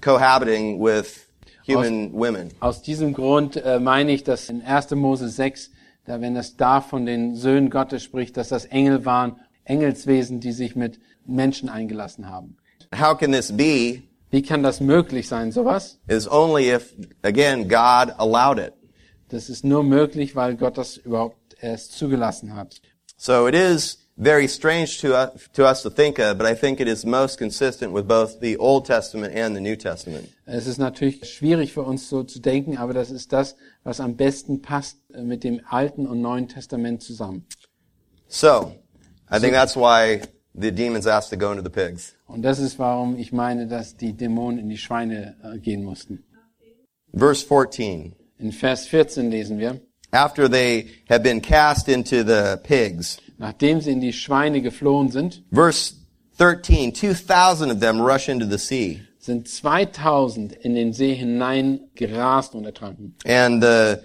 cohabiting 0.00 0.80
with 0.80 1.26
human 1.66 2.12
women. 2.12 2.50
Aus 2.60 2.82
diesem 2.82 3.12
Grund 3.12 3.56
äh, 3.56 3.78
meine 3.78 4.12
ich, 4.12 4.24
dass 4.24 4.48
in 4.48 4.62
1. 4.62 4.92
Mose 4.92 5.28
6, 5.28 5.70
da 6.06 6.20
wenn 6.20 6.36
es 6.36 6.56
da 6.56 6.80
von 6.80 7.04
den 7.04 7.36
Söhnen 7.36 7.68
Gottes 7.68 8.02
spricht, 8.02 8.36
dass 8.36 8.48
das 8.48 8.64
Engel 8.64 9.04
waren, 9.04 9.36
Engelswesen, 9.64 10.40
die 10.40 10.52
sich 10.52 10.74
mit 10.74 10.98
Menschen 11.26 11.68
eingelassen 11.68 12.30
haben. 12.30 12.56
How 12.98 13.18
can 13.18 13.32
this 13.32 13.54
be? 13.54 14.02
Wie 14.30 14.42
kann 14.42 14.62
das 14.62 14.80
möglich 14.80 15.28
sein, 15.28 15.52
sowas? 15.52 15.98
Is 16.08 16.28
only 16.28 16.70
if, 16.70 16.94
again, 17.22 17.68
God 17.68 18.12
allowed 18.18 18.58
it. 18.58 18.72
Das 19.28 19.48
ist 19.48 19.64
nur 19.64 19.82
möglich, 19.82 20.36
weil 20.36 20.56
Gott 20.56 20.78
das 20.78 20.96
überhaupt 20.96 21.56
erst 21.60 21.92
zugelassen 21.92 22.54
hat. 22.54 22.80
So 23.16 23.46
it 23.46 23.54
is 23.54 23.98
very 24.16 24.48
strange 24.48 24.98
to 25.00 25.14
us, 25.14 25.48
to 25.52 25.64
us 25.64 25.82
to 25.82 25.90
think 25.90 26.18
of, 26.18 26.38
but 26.38 26.46
I 26.46 26.54
think 26.54 26.80
it 26.80 26.88
is 26.88 27.04
most 27.04 27.38
consistent 27.38 27.92
with 27.92 28.06
both 28.06 28.40
the 28.40 28.56
Old 28.58 28.84
Testament 28.86 29.34
and 29.34 29.54
the 29.54 29.60
New 29.60 29.76
Testament. 29.76 30.28
Es 30.44 30.66
ist 30.66 30.78
natürlich 30.78 31.24
schwierig 31.24 31.72
für 31.72 31.82
uns 31.82 32.08
so 32.08 32.22
zu 32.22 32.40
denken, 32.40 32.78
aber 32.78 32.94
das 32.94 33.10
ist 33.10 33.32
das, 33.32 33.56
was 33.84 34.00
am 34.00 34.16
besten 34.16 34.62
passt 34.62 34.98
äh, 35.12 35.22
mit 35.22 35.44
dem 35.44 35.60
Alten 35.68 36.06
und 36.06 36.20
Neuen 36.20 36.48
Testament 36.48 37.02
zusammen. 37.02 37.46
So, 38.28 38.74
I 39.30 39.38
think 39.38 39.52
that's 39.52 39.76
why 39.76 40.22
the 40.54 40.72
demons 40.72 41.06
asked 41.06 41.30
to 41.30 41.36
go 41.36 41.52
into 41.52 41.62
the 41.62 41.70
pigs. 41.70 42.15
Und 42.26 42.42
das 42.42 42.58
ist, 42.58 42.78
warum 42.78 43.16
ich 43.16 43.32
meine, 43.32 43.66
dass 43.66 43.96
die 43.96 44.12
Dämonen 44.12 44.58
in 44.58 44.68
die 44.68 44.76
Schweine 44.78 45.36
äh, 45.42 45.58
gehen 45.58 45.84
mussten. 45.84 46.24
Verse 47.14 47.46
14. 47.46 48.14
In 48.38 48.52
Vers 48.52 48.86
14 48.86 49.30
lesen 49.30 49.58
wir, 49.58 49.80
After 50.12 50.48
they 50.50 50.86
have 51.08 51.20
been 51.22 51.40
cast 51.40 51.88
into 51.88 52.22
the 52.24 52.56
pigs. 52.62 53.18
nachdem 53.38 53.80
sie 53.80 53.92
in 53.92 54.00
die 54.00 54.12
Schweine 54.12 54.60
geflohen 54.62 55.10
sind, 55.10 55.42
Verse 55.52 55.94
13. 56.38 56.94
2,000 56.94 57.70
of 57.72 57.80
them 57.80 58.00
rush 58.00 58.28
into 58.28 58.46
the 58.46 58.58
sea. 58.58 59.00
sind 59.18 59.48
2000 59.48 60.52
in 60.52 60.74
den 60.74 60.92
See 60.92 61.14
hinein 61.14 61.80
gerast 61.94 62.54
und 62.54 62.64
ertranken. 62.64 63.14
And 63.24 63.62
the 63.62 63.96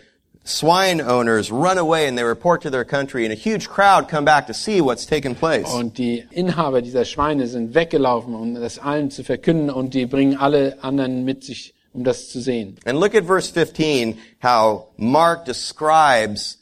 swine 0.44 1.02
owners 1.02 1.52
run 1.52 1.78
away 1.78 2.08
and 2.08 2.18
they 2.18 2.24
report 2.24 2.62
to 2.62 2.70
their 2.70 2.86
country 2.86 3.26
and 3.26 3.32
a 3.32 3.36
huge 3.36 3.70
crowd 3.70 4.08
come 4.10 4.26
back 4.26 4.48
to 4.48 4.54
see 4.54 4.82
what's 4.82 5.06
taken 5.06 5.36
place. 5.36 5.72
Und 5.72 5.98
die 5.98 6.26
Inhaber 6.32 6.82
dieser 6.82 7.06
Schweine 7.06 7.48
sind 7.48 7.74
weggelaufen, 7.74 8.34
um 8.34 8.56
das 8.56 8.80
allen 8.80 9.12
zu 9.12 9.24
verkünden 9.24 9.70
und 9.70 9.94
die 9.94 10.06
bringen 10.06 10.38
alle 10.38 10.84
anderen 10.84 11.24
mit 11.24 11.44
sich, 11.44 11.74
um 11.94 12.04
das 12.04 12.30
zu 12.30 12.42
sehen. 12.42 12.78
And 12.86 13.00
look 13.00 13.16
at 13.16 13.26
verse 13.26 13.52
15, 13.52 14.18
how 14.44 14.88
Mark 14.98 15.46
describes 15.46 16.58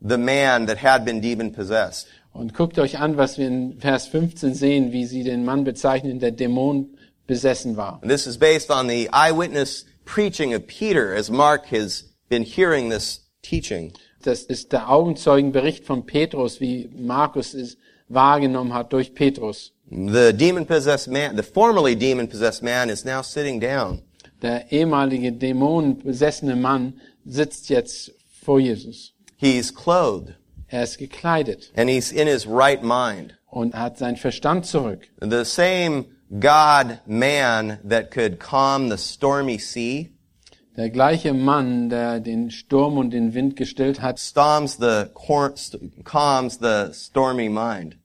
the 0.00 0.18
man 0.18 0.66
that 0.66 0.82
had 0.82 1.04
been 1.04 1.20
demon 1.20 1.52
possessed. 1.52 2.08
Und 2.32 2.54
guckt 2.54 2.78
euch 2.78 2.98
an, 2.98 3.18
was 3.18 3.36
wir 3.36 3.46
in 3.46 3.78
Vers 3.78 4.06
15 4.06 4.54
sehen, 4.54 4.92
wie 4.92 5.04
sie 5.04 5.22
den 5.22 5.44
Mann 5.44 5.64
bezeichnen, 5.64 6.18
der 6.18 6.30
Dämon 6.30 6.96
besessen 7.26 7.76
war. 7.76 7.98
And 8.00 8.10
this 8.10 8.26
is 8.26 8.38
based 8.38 8.70
on 8.70 8.88
the 8.88 9.10
eyewitness 9.12 9.84
preaching 10.04 10.54
of 10.54 10.66
Peter 10.66 11.14
as 11.14 11.30
Mark 11.30 11.66
has 11.70 12.11
been 12.32 12.44
hearing 12.44 12.88
this 12.88 13.20
teaching. 13.42 13.92
Das 14.22 14.42
ist 14.44 14.72
der 14.72 14.88
Augenzeugenbericht 14.88 15.84
von 15.84 16.06
Petrus, 16.06 16.60
wie 16.60 16.88
Markus 16.96 17.52
es 17.54 17.76
wahrgenommen 18.08 18.72
hat 18.72 18.92
durch 18.92 19.14
Petrus. 19.14 19.72
The 19.90 20.32
demon 20.32 20.64
possessed 20.64 21.08
man, 21.08 21.36
the 21.36 21.42
formerly 21.42 21.94
demon 21.94 22.26
possessed 22.28 22.62
man 22.62 22.88
is 22.88 23.04
now 23.04 23.20
sitting 23.22 23.60
down. 23.60 24.00
Der 24.40 24.72
ehemalige 24.72 25.32
dämonenbesessene 25.32 26.56
Mann 26.56 26.94
sitzt 27.26 27.68
jetzt 27.68 28.12
vor 28.42 28.58
Jesus. 28.58 29.12
He's 29.36 29.70
clothed 29.74 30.34
Er 30.68 30.84
ist 30.84 30.96
gekleidet 30.98 31.70
and 31.76 31.90
he's 31.90 32.10
in 32.12 32.26
his 32.26 32.46
right 32.46 32.82
mind. 32.82 33.34
und 33.50 33.74
hat 33.74 33.98
seinen 33.98 34.16
Verstand 34.16 34.64
zurück. 34.64 35.10
The 35.20 35.44
same 35.44 36.06
God 36.40 37.00
man 37.06 37.78
that 37.86 38.10
could 38.10 38.40
calm 38.40 38.88
the 38.88 38.96
stormy 38.96 39.58
sea 39.58 40.12
Der 40.76 40.88
gleiche 40.88 41.34
Mann, 41.34 41.90
der 41.90 42.18
den 42.20 42.50
Sturm 42.50 42.96
und 42.96 43.10
den 43.10 43.34
Wind 43.34 43.56
gestillt 43.56 44.00
hat, 44.00 44.18
storms 44.18 44.78
the 44.78 45.04
calms 46.04 46.58
the 46.60 46.94
stormy 46.94 47.50
mind. 47.50 47.98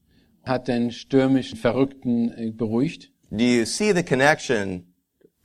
hat 0.43 0.67
den 0.67 0.91
stürmischen 0.91 1.57
Verrückten 1.57 2.31
äh, 2.37 2.51
beruhigt. 2.51 3.09
Do 3.31 3.43
you 3.43 3.65
see 3.65 3.93
the 3.93 4.03
connection 4.03 4.85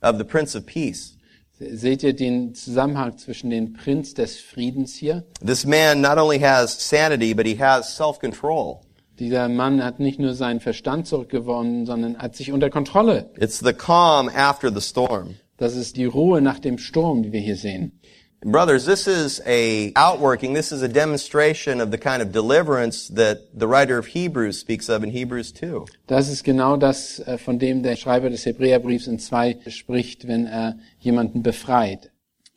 of 0.01 0.17
the 0.17 0.23
Prince 0.23 0.57
of 0.57 0.65
Peace? 0.65 1.17
Seht 1.59 2.03
ihr 2.03 2.13
den 2.13 2.55
Zusammenhang 2.55 3.17
zwischen 3.17 3.49
dem 3.49 3.71
Prinz 3.73 4.13
des 4.13 4.37
Friedens 4.37 4.93
hier? 4.95 5.23
This 5.45 5.65
man 5.65 6.01
not 6.01 6.17
only 6.17 6.39
has 6.39 6.77
sanity, 6.77 7.33
but 7.33 7.45
he 7.45 7.57
has 7.57 7.95
self-control. 7.95 8.81
Dieser 9.19 9.47
Mann 9.47 9.83
hat 9.83 9.99
nicht 9.99 10.19
nur 10.19 10.33
seinen 10.33 10.59
Verstand 10.59 11.07
zurückgewonnen, 11.07 11.85
sondern 11.85 12.17
hat 12.17 12.35
sich 12.35 12.51
unter 12.51 12.69
Kontrolle. 12.69 13.29
It's 13.37 13.59
the 13.59 13.71
calm 13.71 14.27
after 14.27 14.73
the 14.73 14.81
storm. 14.81 15.35
Das 15.63 15.77
ist 15.77 15.95
die 15.95 16.03
Ruhe 16.03 16.41
nach 16.41 16.59
dem 16.59 16.77
Sturm, 16.77 17.23
die 17.23 17.31
wir 17.31 17.39
hier 17.39 17.55
sehen. 17.55 17.93
Brothers, 18.41 18.83
this 18.83 19.07
is 19.07 19.41
a 19.45 19.93
outworking, 19.95 20.53
this 20.53 20.73
is 20.73 20.81
a 20.81 20.89
demonstration 20.89 21.79
of 21.79 21.89
the 21.89 21.97
kind 21.97 22.21
of 22.21 22.33
deliverance 22.33 23.07
that 23.07 23.37
the 23.57 23.65
writer 23.65 23.97
of 23.97 24.07
Hebrews 24.07 24.59
speaks 24.59 24.89
of 24.89 25.03
in 25.03 25.11
Hebrews 25.11 25.53
2. 25.53 25.85
Das 26.07 26.27
ist 26.27 26.43
genau 26.43 26.75
das, 26.75 27.19
äh, 27.19 27.37
von 27.37 27.59
dem 27.59 27.81
der 27.81 27.95
Schreiber 27.95 28.29
des 28.29 28.45
Hebräerbriefs 28.45 29.07
in 29.07 29.19
zwei 29.19 29.57
spricht, 29.67 30.27
wenn 30.27 30.47
er 30.47 30.75
jemanden 30.99 31.43
befreit. 31.43 32.11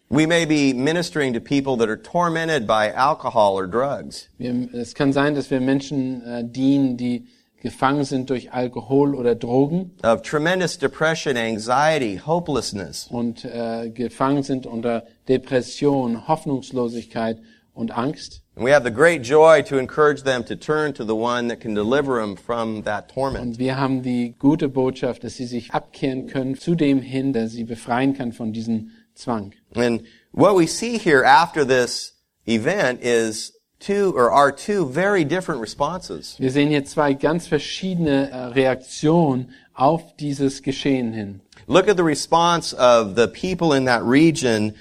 We 0.09 0.27
may 0.27 0.45
be 0.45 0.75
ministering 0.75 1.33
to 1.33 1.40
people 1.40 1.77
that 1.77 1.88
are 1.88 2.03
tormented 2.03 2.66
by 2.66 2.92
alcohol 2.92 3.55
or 3.55 3.69
drugs. 3.69 4.29
Es 4.73 4.95
kann 4.95 5.12
sein, 5.12 5.37
dass 5.37 5.49
wir 5.53 5.61
Menschen 5.61 6.23
äh, 6.23 6.42
dienen, 6.45 6.97
die 6.97 7.29
gefangen 7.61 8.05
sind 8.05 8.31
durch 8.31 8.53
Alkohol 8.53 9.14
oder 9.14 9.35
Drogen 9.35 9.92
of 10.03 10.23
tremendous 10.23 10.79
depression, 10.79 11.37
anxiety, 11.37 12.21
hopelessness. 12.25 13.09
und 13.11 13.45
äh, 13.45 13.90
gefangen 13.90 14.42
sind 14.42 14.66
unter 14.66 15.05
Depression, 15.29 16.29
Hoffnungslosigkeit 16.29 17.38
und 17.75 17.97
Angst. 17.97 18.42
And 18.57 18.64
we 18.64 18.73
have 18.73 18.85
the 18.85 18.90
great 18.90 19.23
joy 19.23 19.62
to 19.64 19.77
encourage 19.79 20.23
them 20.23 20.42
to 20.47 20.57
turn 20.57 20.95
to 20.95 21.05
the 21.05 21.14
one 21.14 21.49
that 21.49 21.61
can 21.61 21.75
deliver 21.75 22.21
them 22.21 22.37
from 22.37 22.85
that 22.85 23.09
torment. 23.12 23.45
Und 23.45 23.59
wir 23.59 23.77
haben 23.79 24.03
die 24.03 24.35
gute 24.38 24.69
Botschaft, 24.69 25.25
dass 25.25 25.35
sie 25.35 25.45
sich 25.45 25.73
abkehren 25.73 26.27
können 26.27 26.57
zu 26.57 26.75
dem 26.75 27.03
hin, 27.03 27.35
der 27.35 27.49
sie 27.49 27.64
befreien 27.64 28.14
kann 28.14 28.33
von 28.33 28.53
diesem 28.53 28.92
Zwang. 29.14 29.53
And 29.75 30.03
what 30.33 30.57
we 30.57 30.66
see 30.66 30.99
here 30.99 31.25
after 31.27 31.66
this 31.66 32.14
event 32.47 33.03
is 33.03 33.53
two 33.79 34.12
or 34.17 34.31
are 34.31 34.53
two 34.53 34.87
very 34.87 35.25
different 35.25 35.61
responses. 35.61 36.37
Wir 36.39 36.51
sehen 36.51 36.69
hier 36.69 36.85
zwei 36.85 37.15
ganz 37.15 37.47
verschiedene 37.47 38.31
äh, 38.31 38.37
Reaktionen 38.47 39.51
auf 39.75 40.17
dieses 40.17 40.62
Geschehen 40.62 41.12
hin. 41.12 41.41
Look 41.67 41.89
at 41.89 41.97
the 41.97 42.05
response 42.05 42.73
of 42.75 43.17
the 43.17 43.27
people 43.27 43.77
in 43.77 43.87
that 43.87 44.03
region 44.05 44.75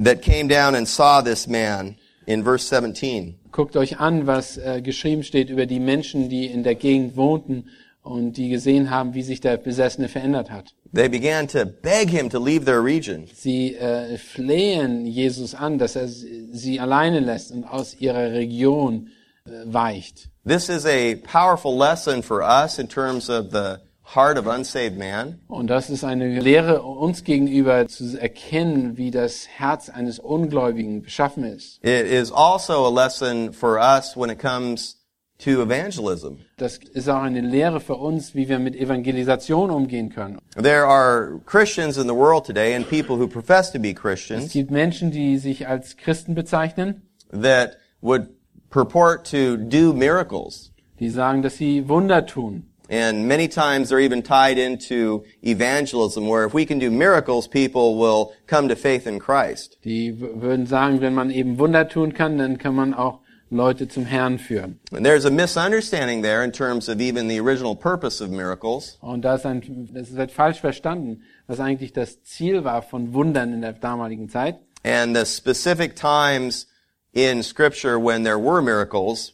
that 0.00 0.22
came 0.22 0.48
down 0.48 0.74
and 0.74 0.88
saw 0.88 1.20
this 1.20 1.46
man 1.46 1.96
in 2.26 2.42
verse 2.42 2.66
17. 2.66 3.38
Guckt 3.52 3.76
euch 3.76 4.00
an, 4.00 4.26
was 4.26 4.56
äh, 4.56 4.80
geschrieben 4.82 5.22
steht 5.22 5.50
über 5.50 5.66
die 5.66 5.78
Menschen, 5.78 6.28
die 6.28 6.46
in 6.46 6.64
der 6.64 6.74
Gegend 6.74 7.16
wohnten 7.16 7.66
und 8.04 8.36
die 8.36 8.50
gesehen 8.50 8.90
haben, 8.90 9.14
wie 9.14 9.22
sich 9.22 9.40
der 9.40 9.56
Besessene 9.56 10.08
verändert 10.08 10.50
hat. 10.50 10.74
They 10.94 11.08
began 11.08 11.48
to 11.48 11.64
beg 11.64 12.08
him 12.08 12.30
to 12.30 12.38
leave 12.38 12.64
their 12.64 12.84
region. 12.84 13.26
Sie 13.34 13.74
äh, 13.74 14.18
flehen 14.18 15.06
Jesus 15.06 15.54
an, 15.54 15.78
dass 15.78 15.96
er 15.96 16.06
sie 16.06 16.78
alleine 16.78 17.18
lässt 17.18 17.50
und 17.50 17.64
aus 17.64 17.96
ihrer 17.98 18.30
Region 18.32 19.08
äh, 19.46 19.50
weicht. 19.64 20.28
This 20.46 20.68
is 20.68 20.84
a 20.86 21.16
powerful 21.16 21.76
lesson 21.76 22.22
for 22.22 22.42
us 22.42 22.78
in 22.78 22.88
terms 22.88 23.30
of 23.30 23.46
the 23.50 23.78
heart 24.04 24.36
of 24.36 24.46
unsaved 24.46 24.98
man. 24.98 25.40
Und 25.48 25.68
das 25.68 25.88
ist 25.88 26.04
eine 26.04 26.38
Lehre 26.38 26.82
uns 26.82 27.24
gegenüber 27.24 27.88
zu 27.88 28.20
erkennen, 28.20 28.98
wie 28.98 29.10
das 29.10 29.48
Herz 29.48 29.88
eines 29.88 30.18
Ungläubigen 30.18 31.02
beschaffen 31.02 31.44
ist. 31.44 31.82
It 31.82 32.06
is 32.06 32.30
also 32.30 32.86
a 32.86 32.90
lesson 32.90 33.52
for 33.54 33.78
us 33.78 34.14
when 34.14 34.28
it 34.28 34.38
comes 34.38 34.98
to 35.38 35.62
evangelism. 35.62 36.38
Das 36.56 36.78
ist 36.78 37.08
auch 37.08 37.22
eine 37.22 37.40
Lehre 37.40 37.80
für 37.80 37.96
uns, 37.96 38.34
wie 38.34 38.48
wir 38.48 38.58
mit 38.58 38.76
Evangelisation 38.76 39.70
umgehen 39.70 40.10
können. 40.10 40.38
There 40.56 40.86
are 40.86 41.40
Christians 41.46 41.96
in 41.96 42.04
the 42.04 42.14
world 42.14 42.46
today 42.46 42.74
and 42.74 42.88
people 42.88 43.16
who 43.16 43.26
profess 43.26 43.72
to 43.72 43.78
be 43.78 43.90
Es 43.90 43.96
Christians 43.96 44.52
gibt 44.52 44.70
Menschen, 44.70 45.10
die 45.10 45.38
sich 45.38 45.66
als 45.66 45.96
Christen 45.96 46.34
bezeichnen, 46.34 47.02
that 47.30 47.76
would 48.00 48.28
purport 48.70 49.24
to 49.30 49.56
do 49.56 49.92
miracles. 49.92 50.72
die 51.00 51.10
sagen, 51.10 51.42
dass 51.42 51.56
sie 51.56 51.88
Wunder 51.88 52.26
tun. 52.26 52.64
And 52.90 53.26
many 53.26 53.48
times 53.48 53.88
they're 53.88 53.98
even 53.98 54.22
tied 54.22 54.58
into 54.58 55.24
evangelism 55.42 56.28
where 56.28 56.44
if 56.44 56.52
we 56.52 56.66
can 56.66 56.78
do 56.78 56.90
miracles, 56.90 57.48
people 57.48 57.98
will 57.98 58.32
come 58.46 58.68
to 58.68 58.76
faith 58.76 59.06
in 59.06 59.18
Christ. 59.18 59.78
Die 59.84 60.20
würden 60.20 60.66
sagen, 60.66 61.00
wenn 61.00 61.14
man 61.14 61.30
eben 61.30 61.58
Wunder 61.58 61.88
tun 61.88 62.12
kann, 62.12 62.36
dann 62.36 62.58
kann 62.58 62.74
man 62.74 62.92
auch 62.92 63.20
Leute 63.54 63.88
zum 63.88 64.04
Herrn 64.04 64.38
führen. 64.38 64.78
And 64.92 65.04
there's 65.04 65.24
a 65.24 65.30
misunderstanding 65.30 66.22
there 66.22 66.44
in 66.44 66.52
terms 66.52 66.88
of 66.88 67.00
even 67.00 67.28
the 67.28 67.38
original 67.40 67.74
purpose 67.76 68.22
of 68.22 68.30
miracles. 68.30 68.98
Und 69.00 69.22
da 69.24 69.36
ist 69.36 69.46
ein, 69.46 69.88
das 69.92 70.14
wird 70.14 70.30
falsch 70.32 70.60
verstanden, 70.60 71.22
was 71.46 71.60
eigentlich 71.60 71.92
das 71.92 72.22
Ziel 72.22 72.64
war 72.64 72.82
von 72.82 73.14
Wundern 73.14 73.52
in 73.52 73.62
der 73.62 73.72
damaligen 73.74 74.28
Zeit. 74.28 74.56
and 74.84 75.16
the 75.16 75.24
specific 75.24 75.94
times 75.96 76.66
in 77.14 77.42
scripture 77.42 77.98
when 77.98 78.22
there 78.24 78.38
were 78.38 78.60
miracles 78.60 79.32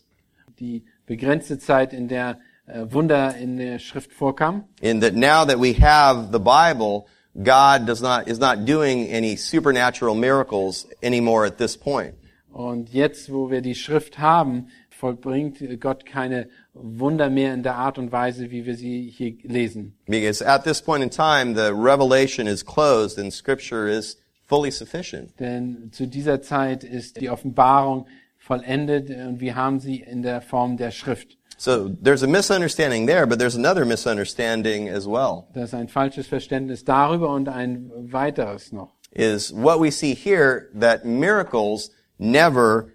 Die 0.60 0.84
begrenzte 1.06 1.58
Zeit, 1.58 1.92
in 1.92 2.06
der 2.06 2.38
äh, 2.66 2.84
Wunder 2.92 3.34
in 3.36 3.56
der 3.56 3.78
Schrift 3.80 4.12
vorkamen. 4.12 4.64
in 4.80 5.00
that 5.00 5.14
now 5.14 5.44
that 5.44 5.58
we 5.58 5.72
have 5.72 6.30
the 6.30 6.38
bible 6.38 7.06
god 7.42 7.84
does 7.86 8.00
not 8.00 8.28
is 8.28 8.38
not 8.38 8.64
doing 8.64 9.08
any 9.10 9.34
supernatural 9.36 10.14
miracles 10.14 10.86
anymore 11.02 11.44
at 11.46 11.56
this 11.58 11.76
point 11.76 12.14
Und 12.52 12.92
jetzt, 12.92 13.32
wo 13.32 13.50
wir 13.50 13.60
die 13.62 13.74
Schrift 13.74 14.18
haben, 14.18 14.68
vollbringt 14.90 15.58
Gott 15.80 16.04
keine 16.04 16.48
Wunder 16.74 17.30
mehr 17.30 17.54
in 17.54 17.62
der 17.62 17.76
Art 17.76 17.96
und 17.98 18.12
Weise, 18.12 18.50
wie 18.50 18.66
wir 18.66 18.74
sie 18.76 19.08
hier 19.08 19.34
lesen. 19.44 19.96
because 20.06 20.44
at 20.44 20.64
this 20.64 20.82
point 20.82 21.02
in 21.02 21.10
time 21.10 21.54
the 21.54 21.72
revelation 21.72 22.46
is 22.46 22.64
closed 22.64 23.18
and 23.18 23.32
scripture 23.32 23.88
is 23.88 24.18
fully 24.46 24.70
sufficient 24.70 25.38
Denn 25.40 25.90
zu 25.92 26.06
dieser 26.06 26.42
Zeit 26.42 26.84
ist 26.84 27.20
die 27.20 27.30
Offenbarung 27.30 28.06
vollendet 28.36 29.08
und 29.10 29.40
wir 29.40 29.54
haben 29.54 29.80
sie 29.80 29.96
in 30.00 30.22
der 30.22 30.42
Form 30.42 30.76
der 30.76 30.90
Schrift. 30.90 31.38
so 31.56 31.88
there's 31.88 32.22
a 32.22 32.26
misunderstanding 32.26 33.06
there 33.06 33.26
but 33.26 33.38
there's 33.38 33.56
another 33.56 33.84
misunderstanding 33.86 34.88
as 34.90 35.06
well 35.06 35.46
Das 35.54 35.68
ist 35.70 35.74
ein 35.74 35.88
falsches 35.88 36.26
Verständnis 36.26 36.84
darüber 36.84 37.30
und 37.30 37.48
ein 37.48 37.90
weiteres 38.12 38.70
noch. 38.72 38.92
is 39.12 39.50
what 39.54 39.80
we 39.80 39.90
see 39.90 40.14
here 40.14 40.68
that 40.78 41.04
miracles 41.06 41.90
never 42.20 42.92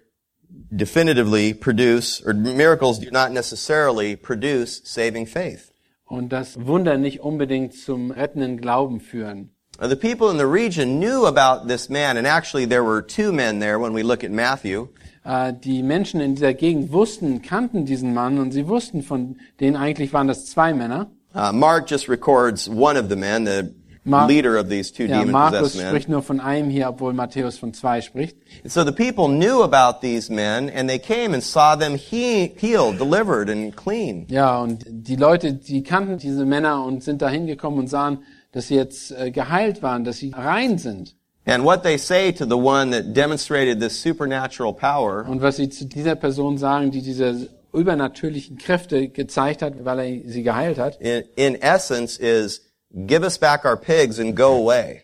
definitively 0.74 1.52
produce, 1.52 2.22
or 2.24 2.32
miracles 2.32 2.98
do 2.98 3.10
not 3.10 3.32
necessarily 3.32 4.16
produce 4.16 4.80
saving 4.84 5.26
faith. 5.26 5.72
Und 6.08 6.30
das 6.30 6.56
Wunder 6.66 6.96
nicht 6.96 7.20
unbedingt 7.20 7.74
zum 7.74 8.12
rettenden 8.12 8.60
Glauben 8.60 9.00
führen. 9.00 9.50
Now, 9.78 9.88
the 9.88 9.96
people 9.96 10.30
in 10.30 10.38
the 10.38 10.46
region 10.46 10.98
knew 10.98 11.26
about 11.26 11.68
this 11.68 11.90
man, 11.90 12.16
and 12.16 12.26
actually 12.26 12.64
there 12.66 12.84
were 12.84 13.02
two 13.02 13.32
men 13.32 13.58
there 13.60 13.78
when 13.78 13.92
we 13.92 14.02
look 14.02 14.24
at 14.24 14.30
Matthew. 14.30 14.88
Äh, 15.24 15.52
Die 15.52 15.82
Menschen 15.82 16.20
in 16.20 16.34
dieser 16.34 16.54
Gegend 16.54 16.92
wussten, 16.92 17.42
kannten 17.42 17.84
diesen 17.84 18.14
Mann 18.14 18.38
und 18.38 18.52
sie 18.52 18.68
wussten 18.68 19.02
von 19.02 19.36
denen 19.60 19.76
eigentlich 19.76 20.12
waren 20.12 20.28
das 20.28 20.46
zwei 20.46 20.72
Männer. 20.72 21.10
Uh, 21.34 21.52
Mark 21.52 21.90
just 21.90 22.08
records 22.08 22.68
one 22.68 22.96
of 22.98 23.10
the 23.10 23.16
men, 23.16 23.44
the 23.44 23.74
Mar- 24.06 24.28
leader 24.28 24.58
of 24.58 24.68
these 24.68 24.92
two 24.92 25.04
Ja, 25.04 25.24
Markus 25.24 25.78
spricht 25.80 26.08
nur 26.08 26.22
von 26.22 26.40
einem 26.40 26.70
hier, 26.70 26.88
obwohl 26.88 27.12
Matthäus 27.12 27.58
von 27.58 27.74
zwei 27.74 28.00
spricht. 28.00 28.36
So 28.64 28.84
the 28.84 28.92
people 28.92 29.28
knew 29.28 29.62
about 29.62 30.00
these 30.00 30.32
men, 30.32 30.70
and 30.70 30.88
they 30.88 30.98
came 30.98 31.34
and 31.34 31.42
saw 31.42 31.76
them 31.76 31.94
he- 31.96 32.52
healed, 32.56 32.98
delivered, 32.98 33.50
and 33.50 33.76
clean. 33.76 34.26
Ja, 34.28 34.58
und 34.58 34.84
die 34.88 35.16
Leute, 35.16 35.52
die 35.54 35.82
kannten 35.82 36.18
diese 36.18 36.44
Männer 36.44 36.84
und 36.84 37.02
sind 37.02 37.20
da 37.20 37.28
hingekommen 37.28 37.80
und 37.80 37.88
sahen, 37.88 38.18
dass 38.52 38.68
sie 38.68 38.76
jetzt 38.76 39.10
äh, 39.12 39.30
geheilt 39.30 39.82
waren, 39.82 40.04
dass 40.04 40.18
sie 40.18 40.32
rein 40.34 40.78
sind. 40.78 41.14
And 41.44 41.62
what 41.64 41.82
they 41.84 41.96
say 41.98 42.32
to 42.32 42.44
the 42.44 42.56
one 42.56 42.90
that 42.90 43.14
demonstrated 43.16 43.80
this 43.80 44.00
supernatural 44.02 44.72
power 44.72 45.28
Und 45.28 45.42
was 45.42 45.56
sie 45.56 45.68
zu 45.68 45.84
dieser 45.84 46.14
Person 46.16 46.58
sagen, 46.58 46.90
die 46.90 47.02
diese 47.02 47.48
übernatürlichen 47.72 48.58
Kräfte 48.58 49.08
gezeigt 49.08 49.62
hat, 49.62 49.84
weil 49.84 49.98
er 49.98 50.30
sie 50.30 50.42
geheilt 50.42 50.78
hat. 50.78 50.96
in, 51.00 51.22
in 51.36 51.54
essence 51.60 52.16
is 52.18 52.62
give 53.06 53.24
us 53.24 53.38
back 53.38 53.64
our 53.64 53.76
pigs 53.76 54.18
and 54.18 54.36
go 54.36 54.54
away. 54.56 55.02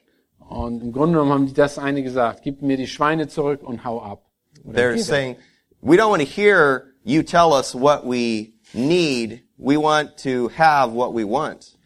Und 0.48 0.82
im 0.82 0.92
Grunde 0.92 1.14
genommen 1.14 1.32
haben 1.32 1.46
die 1.46 1.54
das 1.54 1.78
eine 1.78 2.02
gesagt, 2.02 2.42
gib 2.42 2.62
mir 2.62 2.76
die 2.76 2.86
Schweine 2.86 3.28
zurück 3.28 3.62
und 3.62 3.84
hau 3.84 4.02
ab. 4.02 4.22
Oder 4.64 4.78
They're 4.78 4.98
saying, 4.98 5.36
we 5.80 5.96
don't 5.96 6.10
want 6.10 6.20
to 6.22 6.28
hear 6.28 6.92
you 7.04 7.22
tell 7.22 7.52
us 7.52 7.74
what 7.74 8.04
we 8.04 8.52
need. 8.74 9.42
We 9.58 9.76
want 9.76 10.16
to 10.24 10.50
have 10.56 10.92
what 10.92 11.14
we 11.14 11.24
want. 11.24 11.76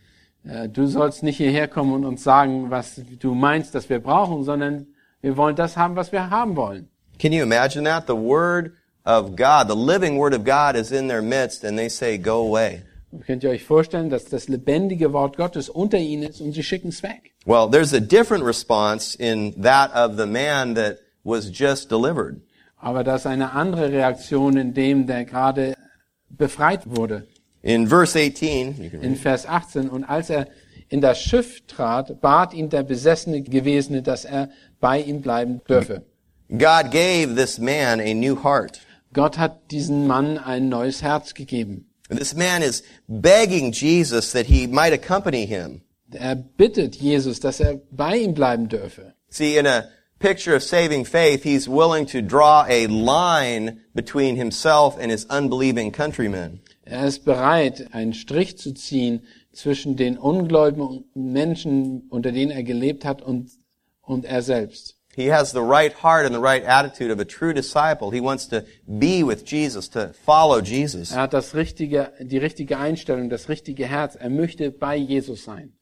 Äh, 0.45 0.69
Du 0.69 0.87
sollst 0.87 1.23
nicht 1.23 1.37
hierher 1.37 1.69
kommen 1.69 1.93
und 1.95 2.05
uns 2.05 2.25
sagen, 2.25 2.71
was 2.71 3.01
du 3.21 3.35
meinst, 3.35 3.75
dass 3.75 3.89
wir 3.89 4.01
brauchen, 4.01 4.45
sondern 4.45 4.87
wir 5.21 5.37
wollen 5.37 5.57
das 5.57 5.77
haben, 5.77 5.97
was 5.97 6.13
wir 6.13 6.31
haben 6.31 6.57
wollen. 6.57 6.89
Can 7.19 7.33
you 7.33 7.43
imagine 7.43 7.85
that? 7.85 8.07
The 8.07 8.15
word 8.17 8.73
of 9.05 9.37
God, 9.37 9.69
the 9.69 9.77
living 9.77 10.19
word 10.19 10.35
of 10.35 10.45
God 10.45 10.77
is 10.77 10.93
in 10.93 11.09
their 11.09 11.23
midst 11.23 11.65
and 11.65 11.79
they 11.79 11.89
say, 11.89 12.19
go 12.19 12.41
away. 12.47 12.83
Könnt 13.25 13.45
ihr 13.45 13.51
euch 13.51 13.64
vorstellen, 13.64 14.11
dass 14.11 14.25
das 14.27 14.49
lebendige 14.49 15.12
Wort 15.12 15.37
Gottes 15.37 15.69
unter 15.69 15.99
ihnen 15.99 16.25
ist 16.25 16.40
und 16.40 16.53
sie 16.53 16.62
schicken 16.62 16.88
es 16.88 17.03
weg? 17.03 17.33
Well, 17.47 17.69
there's 17.71 17.95
a 17.95 18.01
different 18.01 18.45
response 18.45 19.16
in 19.16 19.61
that 19.62 19.95
of 19.95 20.19
the 20.19 20.27
man 20.27 20.75
that 20.75 20.99
was 21.25 21.51
just 21.53 21.90
delivered. 21.90 22.40
Aber 22.77 23.05
das 23.05 23.23
ist 23.23 23.27
eine 23.27 23.53
andere 23.53 23.90
Reaktion 23.90 24.57
in 24.57 24.75
dem, 24.75 25.07
der 25.07 25.25
gerade 25.25 25.75
befreit 26.29 26.83
wurde. 26.85 27.27
In 27.62 27.88
verse 27.88 28.16
18, 28.16 28.77
you 28.81 28.90
can 28.90 29.01
read. 29.01 29.05
In 29.05 29.16
Vers 29.16 29.47
18. 29.47 29.88
Und 29.88 30.05
als 30.05 30.31
er 30.31 30.47
in 30.88 31.01
das 31.01 31.21
Schiff 31.21 31.66
trat, 31.66 32.21
bat 32.21 32.55
ihn 32.55 32.69
der 32.69 32.83
besessene 32.83 33.42
Gewesene, 33.42 34.03
dass 34.03 34.25
er 34.25 34.51
bei 34.81 35.01
ihm 35.01 35.21
bleiben 35.21 35.61
dürfe. 35.69 36.03
God 36.49 36.92
gave 36.92 37.35
this 37.35 37.59
man 37.59 38.01
a 38.01 38.14
new 38.14 38.37
heart. 38.45 38.81
Gott 39.12 39.38
hat 39.38 39.71
diesem 39.73 40.07
Mann 40.07 40.38
ein 40.38 40.69
neues 40.69 41.03
Herz 41.03 41.35
gegeben. 41.35 41.86
This 42.09 42.35
man 42.35 42.62
is 42.62 42.83
begging 43.09 43.73
Jesus 43.73 44.33
that 44.33 44.47
he 44.47 44.66
might 44.66 44.92
accompany 44.92 45.47
him. 45.47 45.83
Er 46.12 46.37
bittet 46.37 46.97
Jesus, 46.97 47.40
dass 47.40 47.61
er 47.61 47.81
bei 47.90 48.16
ihm 48.16 48.35
bleiben 48.35 48.69
dürfe. 48.69 49.14
See, 49.29 49.59
in 49.59 49.66
a 49.66 49.88
picture 50.19 50.55
of 50.55 50.62
saving 50.62 51.05
faith, 51.05 51.42
he's 51.42 51.69
willing 51.69 52.07
to 52.07 52.23
draw 52.23 52.64
a 52.69 52.87
line 52.87 53.81
between 53.95 54.37
himself 54.37 54.97
and 54.99 55.11
his 55.11 55.25
unbelieving 55.29 55.90
countrymen. 55.90 56.61
Er 56.85 57.07
ist 57.07 57.25
bereit, 57.25 57.92
einen 57.92 58.14
Strich 58.14 58.57
zu 58.59 58.73
ziehen 58.73 59.23
zwischen 59.53 59.97
den 59.97 60.16
ungläubigen 60.16 61.05
Menschen, 61.14 62.07
unter 62.11 62.31
denen 62.31 62.53
er 62.53 62.62
gelebt 62.62 63.05
hat, 63.05 63.23
und, 63.23 63.51
und 64.03 64.25
er 64.25 64.42
selbst. 64.42 64.96
He 65.17 65.29
has 65.29 65.53
the 65.53 65.63
right 65.63 65.95
heart 65.95 66.27
and 66.27 66.35
the 66.35 66.41
right 66.41 66.63
attitude 66.63 67.11
of 67.11 67.19
a 67.19 67.25
true 67.25 67.55
disciple. 67.55 68.11
He 68.11 68.21
wants 68.21 68.47
to 68.49 68.67
be 68.87 69.23
with 69.23 69.47
Jesus, 69.47 69.89
to 69.89 70.13
follow 70.13 70.61
Jesus. 70.61 71.11
Er 71.11 71.23
hat 71.23 71.33
das 71.33 71.55
richtige, 71.55 72.13
die 72.21 72.37
richtige 72.37 72.77
Einstellung, 72.77 73.31
das 73.31 73.49
richtige 73.49 73.87
Herz. 73.87 74.15
Er 74.17 74.29
möchte 74.29 74.71
bei 74.71 74.95
Jesus 74.95 75.43
sein. 75.43 75.73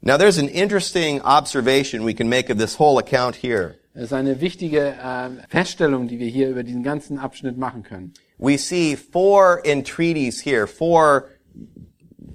Now 0.00 0.16
there's 0.16 0.38
an 0.38 0.48
interesting 0.48 1.20
observation 1.20 2.02
we 2.02 2.14
can 2.14 2.30
make 2.30 2.48
of 2.48 2.56
this 2.56 2.78
whole 2.78 2.98
account 2.98 3.36
here. 3.36 3.74
Das 3.92 4.04
ist 4.04 4.12
eine 4.14 4.40
wichtige 4.40 4.94
äh, 4.94 5.30
Feststellung, 5.50 6.08
die 6.08 6.18
wir 6.18 6.28
hier 6.28 6.48
über 6.48 6.62
diesen 6.62 6.82
ganzen 6.82 7.18
Abschnitt 7.18 7.58
machen 7.58 7.82
können. 7.82 8.14
We 8.38 8.56
see 8.56 8.96
four 8.96 9.60
entreaties 9.66 10.40
here, 10.40 10.66
four 10.66 11.28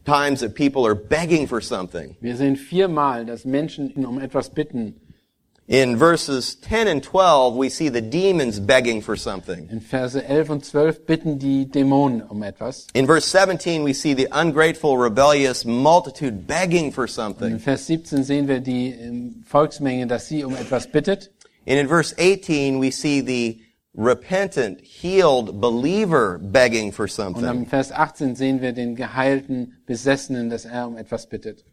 times 0.05 0.41
that 0.41 0.53
people 0.53 0.85
are 0.85 0.93
begging 0.93 1.47
for 1.47 1.61
something. 1.61 2.15
Wir 2.21 2.35
sehen 2.35 2.57
viermal, 2.57 3.25
dass 3.25 3.43
Menschen 3.43 4.05
um 4.05 4.19
etwas 4.19 4.51
bitten. 4.51 4.99
In 5.67 5.95
verses 5.95 6.55
10 6.55 6.89
and 6.89 7.01
12, 7.01 7.55
we 7.55 7.69
see 7.69 7.87
the 7.87 8.01
demons 8.01 8.59
begging 8.59 9.01
for 9.01 9.15
something. 9.15 9.69
In 9.71 9.79
Verse 9.79 10.13
11 10.13 10.49
und 10.49 10.65
12 10.65 11.05
bitten 11.05 11.39
die 11.39 11.65
Dämonen 11.65 12.21
um 12.29 12.43
etwas. 12.43 12.87
In 12.93 13.05
verse 13.05 13.25
17, 13.25 13.85
we 13.85 13.93
see 13.93 14.13
the 14.13 14.27
ungrateful, 14.33 14.97
rebellious 14.97 15.63
multitude 15.63 16.45
begging 16.45 16.91
for 16.91 17.05
In 17.05 17.07
something. 17.07 17.59
Vers 17.59 17.87
17 17.87 18.25
sehen 18.25 18.47
wir 18.49 18.59
die 18.59 18.89
ähm, 18.89 19.43
Volksmenge, 19.45 20.05
dass 20.05 20.27
sie 20.27 20.43
um 20.43 20.53
etwas 20.53 20.91
bittet. 20.91 21.31
And 21.65 21.79
in 21.79 21.87
verse 21.87 22.13
18, 22.17 22.81
we 22.81 22.91
see 22.91 23.21
the 23.21 23.61
repentant, 23.95 24.81
healed 24.81 25.61
believer 25.61 26.39
begging 26.39 26.91
for 26.91 27.05
Und 27.05 27.19
am 27.19 27.33
something. 27.35 27.65
Vers 27.67 27.93
18 27.93 28.35
sehen 28.35 28.61
wir 28.61 28.73
den 28.73 28.97
geheilten 28.97 29.77
Besessenen, 29.85 30.49
dass 30.49 30.65
er 30.65 30.87
um 30.87 30.97
etwas 30.97 31.27
bittet. 31.27 31.63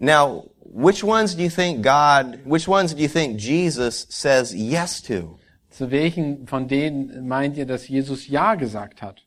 Now, 0.00 0.50
which 0.60 1.04
ones 1.04 1.34
do 1.34 1.42
you 1.42 1.50
think 1.50 1.82
God, 1.82 2.40
which 2.44 2.66
ones 2.66 2.94
do 2.94 3.02
you 3.02 3.08
think 3.08 3.38
Jesus 3.38 4.06
says 4.08 4.54
yes 4.54 5.02
to? 5.02 5.38
Zu 5.70 5.90
welchen 5.90 6.46
von 6.46 6.66
denen 6.68 7.28
meint 7.28 7.56
ihr, 7.56 7.66
dass 7.66 7.86
Jesus 7.86 8.26
Ja 8.26 8.54
gesagt 8.54 9.02
hat? 9.02 9.20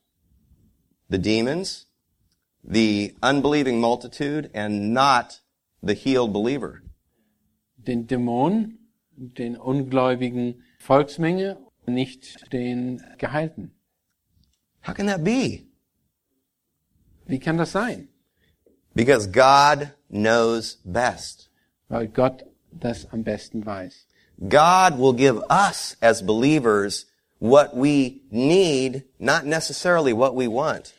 The 1.10 1.20
demons, 1.20 1.86
the 2.64 3.14
unbelieving 3.22 3.80
multitude, 3.80 4.50
and 4.54 4.94
not 4.94 5.42
the 5.84 5.94
healed 5.94 6.34
believer. 6.34 6.82
Den 7.78 8.08
Dämonen, 8.08 8.80
den 9.16 9.56
ungläubigen 9.56 10.64
Volksmenge, 10.80 11.58
nicht 11.86 12.52
den 12.52 13.02
Geheilten. 13.20 13.72
How 14.82 14.94
can 14.94 15.06
that 15.06 15.24
be? 15.24 15.68
Wie 17.26 17.40
kann 17.40 17.58
das 17.58 17.72
sein? 17.72 18.10
Because 18.96 19.28
God 19.28 19.90
knows 20.14 20.78
best. 20.86 21.50
Weil 21.90 22.08
Gott 22.08 22.44
das 22.72 23.08
am 23.12 23.24
besten 23.24 23.66
weiß. 23.66 24.06
God 24.48 24.98
will 24.98 25.14
give 25.14 25.42
us 25.50 25.96
as 26.02 26.22
believers 26.22 27.06
what 27.40 27.76
we 27.76 28.22
need, 28.32 29.04
not 29.20 29.46
necessarily 29.46 30.14
what 30.14 30.36
we 30.36 30.48
want. 30.48 30.94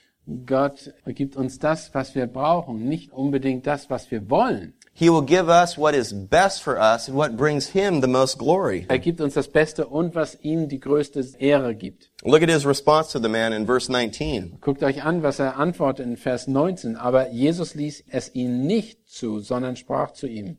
Gott 0.46 0.92
gibt 1.06 1.36
uns 1.36 1.58
das, 1.58 1.92
was 1.94 2.14
wir 2.14 2.26
brauchen, 2.26 2.88
nicht 2.88 3.12
unbedingt 3.12 3.66
das, 3.66 3.90
was 3.90 4.10
wir 4.10 4.30
wollen. 4.30 4.74
He 4.96 5.10
will 5.10 5.22
give 5.22 5.48
us 5.48 5.76
what 5.76 5.92
is 5.96 6.12
best 6.12 6.62
for 6.62 6.78
us 6.78 7.08
and 7.08 7.16
what 7.16 7.36
brings 7.36 7.70
Him 7.70 8.00
the 8.00 8.06
most 8.06 8.38
glory. 8.38 8.86
Er 8.88 9.00
gibt 9.00 9.20
uns 9.20 9.34
das 9.34 9.48
Beste 9.48 9.88
und 9.88 10.14
was 10.14 10.38
ihm 10.42 10.68
die 10.68 10.78
größte 10.78 11.20
Ehre 11.40 11.74
gibt. 11.74 12.12
Look 12.22 12.42
at 12.42 12.48
his 12.48 12.64
response 12.64 13.10
to 13.10 13.18
the 13.18 13.28
man 13.28 13.52
in 13.52 13.66
verse 13.66 13.90
19. 13.90 14.58
Guckt 14.60 14.84
euch 14.84 15.02
an, 15.02 15.24
was 15.24 15.40
er 15.40 15.56
antwortet 15.56 16.06
in 16.06 16.16
Vers 16.16 16.46
19. 16.46 16.94
Aber 16.94 17.32
Jesus 17.32 17.74
ließ 17.74 18.04
es 18.06 18.32
ihm 18.36 18.66
nicht 18.66 19.08
zu, 19.08 19.40
sondern 19.40 19.74
sprach 19.74 20.12
zu 20.12 20.28
ihm. 20.28 20.58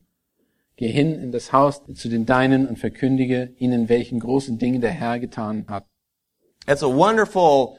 Geh 0.75 0.89
hin 0.89 1.17
in 1.17 1.31
das 1.31 1.53
Haus 1.53 1.81
zu 1.93 2.09
den 2.09 2.25
Deinen 2.25 2.67
und 2.67 2.77
verkündige 2.77 3.53
ihnen, 3.57 3.87
welchen 3.87 4.19
großen 4.19 4.57
Dinge 4.57 4.81
der 4.81 4.91
Herr 4.91 5.17
getan 5.19 5.65
hat. 5.69 5.85
It's 6.67 6.83
a 6.83 6.87
wonderful 6.87 7.77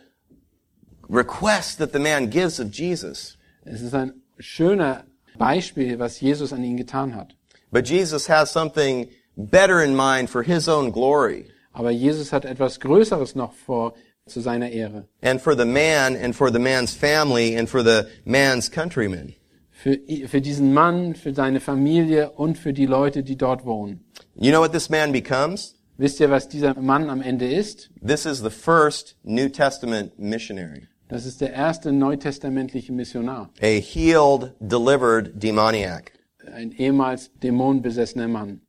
request 1.11 1.79
that 1.81 1.93
the 1.93 1.99
man 1.99 2.31
gives 2.31 2.59
of 2.59 2.73
Jesus. 2.73 3.37
Es 3.67 3.83
ist 3.83 3.95
ein 3.95 4.23
schöner 4.39 5.05
Beispiel, 5.39 5.99
was 5.99 6.21
Jesus 6.21 6.53
an 6.53 6.63
ihn 6.65 6.77
getan 6.77 7.15
hat. 7.15 7.35
But 7.71 7.89
Jesus 7.89 8.29
has 8.29 8.51
something 8.53 9.09
better 9.37 9.81
in 9.83 9.95
mind 9.95 10.31
for 10.31 10.43
his 10.43 10.69
own 10.69 10.91
glory 10.93 11.47
Aber 11.73 11.91
Jesus 11.91 12.33
hat 12.33 12.45
etwas 12.45 12.81
Größeres 12.81 13.35
noch 13.35 13.53
vor 13.53 13.95
zu 14.27 14.41
seiner 14.41 14.71
Ehre. 14.71 15.09
and 15.23 15.41
for 15.41 15.55
the 15.55 15.65
man 15.67 16.17
and 16.17 16.35
for 16.35 16.51
the 16.51 16.59
man's 16.59 16.95
family 16.95 17.55
and 17.57 17.69
for 17.69 17.83
the 17.83 18.07
man's 18.25 18.71
countrymen. 18.71 19.35
Für, 19.71 19.99
für 20.27 20.41
diesen 20.41 20.73
Mann, 20.73 21.15
für 21.15 21.35
seine 21.35 21.61
Familie 21.61 22.31
und 22.31 22.57
für 22.57 22.73
die 22.73 22.87
Leute, 22.87 23.23
die 23.23 23.37
dort 23.37 23.65
wohnen. 23.67 24.05
You 24.35 24.51
know 24.51 24.61
what 24.61 24.73
this 24.73 24.89
man 24.89 25.13
becomes? 25.13 25.75
Wisst 25.99 26.19
ihr, 26.21 26.31
was 26.31 26.49
dieser 26.49 26.75
Mann 26.81 27.09
am 27.11 27.21
Ende 27.23 27.47
ist? 27.47 27.91
This 28.05 28.27
is 28.27 28.39
the 28.41 28.51
first 28.51 29.17
New 29.23 29.49
Testament 29.49 30.19
missionary. 30.19 30.89
Das 31.09 31.25
ist 31.25 31.41
der 31.41 31.53
erste 31.53 31.93
neutestamentliche 31.93 32.93
Missionar. 32.93 33.51
A 33.63 33.81
healed, 33.81 34.55
delivered 34.61 35.41
demoniac. 35.41 36.13
Ein 36.53 36.73
ehemals 36.73 37.31
dämonenbesessener 37.43 38.29
Mann. 38.29 38.61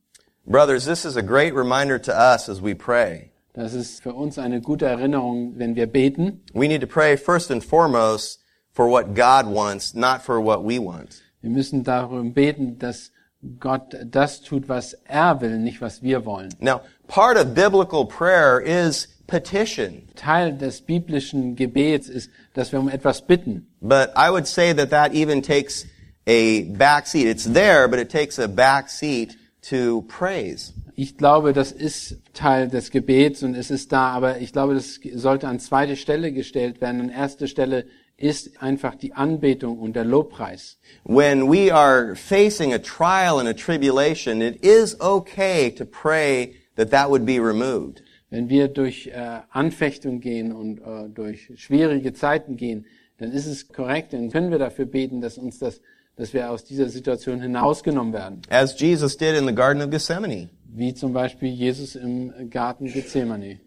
Brothers, 0.46 0.84
this 0.84 1.04
is 1.04 1.16
a 1.16 1.22
great 1.22 1.54
reminder 1.54 1.98
to 1.98 2.12
us 2.12 2.48
as 2.48 2.62
we 2.62 2.74
pray. 2.74 3.32
Das 3.54 3.74
ist 3.74 4.02
für 4.02 4.14
uns 4.14 4.38
eine 4.38 4.60
gute 4.60 4.86
Erinnerung, 4.86 5.58
wenn 5.58 5.74
wir 5.74 5.86
beten. 5.88 6.42
We 6.54 6.68
need 6.68 6.80
to 6.80 6.86
pray 6.86 7.16
first 7.16 7.50
and 7.50 7.62
foremost 7.62 8.40
for 8.72 8.88
what 8.88 9.14
God 9.14 9.46
wants, 9.52 9.94
not 9.94 10.22
for 10.22 10.40
what 10.40 10.64
we 10.64 10.78
want. 10.78 11.22
Wir 11.40 11.50
müssen 11.50 11.82
darum 11.82 12.34
beten, 12.34 12.78
dass 12.78 13.10
Gott 13.58 13.96
das 14.04 14.42
tut, 14.42 14.68
was 14.68 14.94
er 15.04 15.40
will, 15.40 15.58
nicht 15.58 15.80
was 15.80 16.02
wir 16.02 16.24
wollen. 16.24 16.50
Now, 16.60 16.82
part 17.08 17.36
of 17.36 17.54
biblical 17.54 18.06
prayer 18.06 18.60
is 18.60 19.08
petition. 19.28 20.08
Teil 20.16 20.58
des 20.58 20.80
biblischen 20.80 21.54
Gebets 21.54 22.08
ist, 22.08 22.30
dass 22.54 22.72
wir 22.72 22.80
um 22.80 22.88
etwas 22.88 23.24
bitten. 23.24 23.68
But 23.80 24.10
I 24.16 24.30
would 24.30 24.48
say 24.48 24.74
that 24.74 24.90
that 24.90 25.12
even 25.12 25.42
takes 25.42 25.86
a 26.26 26.62
back 26.64 27.06
seat. 27.06 27.28
It's 27.28 27.44
there, 27.44 27.86
but 27.86 28.00
it 28.00 28.10
takes 28.10 28.40
a 28.40 28.48
back 28.48 28.90
seat 28.90 29.36
to 29.70 30.02
praise. 30.08 30.72
Ich 30.96 31.16
glaube, 31.16 31.52
das 31.52 31.70
ist 31.70 32.16
Teil 32.34 32.68
des 32.68 32.90
Gebets 32.90 33.44
und 33.44 33.54
es 33.54 33.70
ist 33.70 33.92
da, 33.92 34.10
aber 34.10 34.40
ich 34.40 34.52
glaube, 34.52 34.74
das 34.74 34.98
sollte 35.14 35.46
an 35.46 35.60
zweite 35.60 35.94
Stelle 35.96 36.32
gestellt 36.32 36.80
werden. 36.80 37.00
An 37.00 37.08
erste 37.10 37.46
Stelle 37.46 37.86
ist 38.16 38.60
einfach 38.60 38.96
die 38.96 39.12
Anbetung 39.12 39.78
und 39.78 39.94
der 39.94 40.04
Lobpreis. 40.04 40.78
When 41.04 41.48
we 41.48 41.72
are 41.72 42.16
facing 42.16 42.72
a 42.72 42.78
trial 42.78 43.38
and 43.38 43.48
a 43.48 43.54
tribulation, 43.54 44.42
it 44.42 44.64
is 44.64 45.00
okay 45.00 45.70
to 45.70 45.84
pray 45.84 46.56
that 46.74 46.90
that 46.90 47.10
would 47.10 47.24
be 47.24 47.38
removed. 47.38 48.02
Wenn 48.30 48.48
wir 48.48 48.68
durch 48.68 49.06
äh, 49.06 49.40
Anfechtung 49.50 50.20
gehen 50.20 50.52
und 50.52 50.80
äh, 50.80 51.08
durch 51.08 51.50
schwierige 51.56 52.12
Zeiten 52.12 52.56
gehen, 52.56 52.84
dann 53.18 53.32
ist 53.32 53.46
es 53.46 53.68
korrekt, 53.68 54.12
dann 54.12 54.30
können 54.30 54.50
wir 54.50 54.58
dafür 54.58 54.84
beten, 54.84 55.20
dass 55.20 55.38
uns 55.38 55.58
das, 55.58 55.80
dass 56.16 56.32
wir 56.34 56.50
aus 56.50 56.64
dieser 56.64 56.88
Situation 56.88 57.40
hinausgenommen 57.40 58.12
werden. 58.12 58.42
As 58.50 58.78
Jesus 58.78 59.16
did 59.16 59.34
in 59.36 59.46
the 59.46 59.54
Garden 59.54 59.82
of 59.82 59.90
Gethsemane. 59.90 60.50
Wie 60.66 60.94
zum 60.94 61.12
Beispiel 61.12 61.48
Jesus 61.48 61.96
im 61.96 62.50
Garten 62.50 62.86
Gethsemane. 62.86 63.60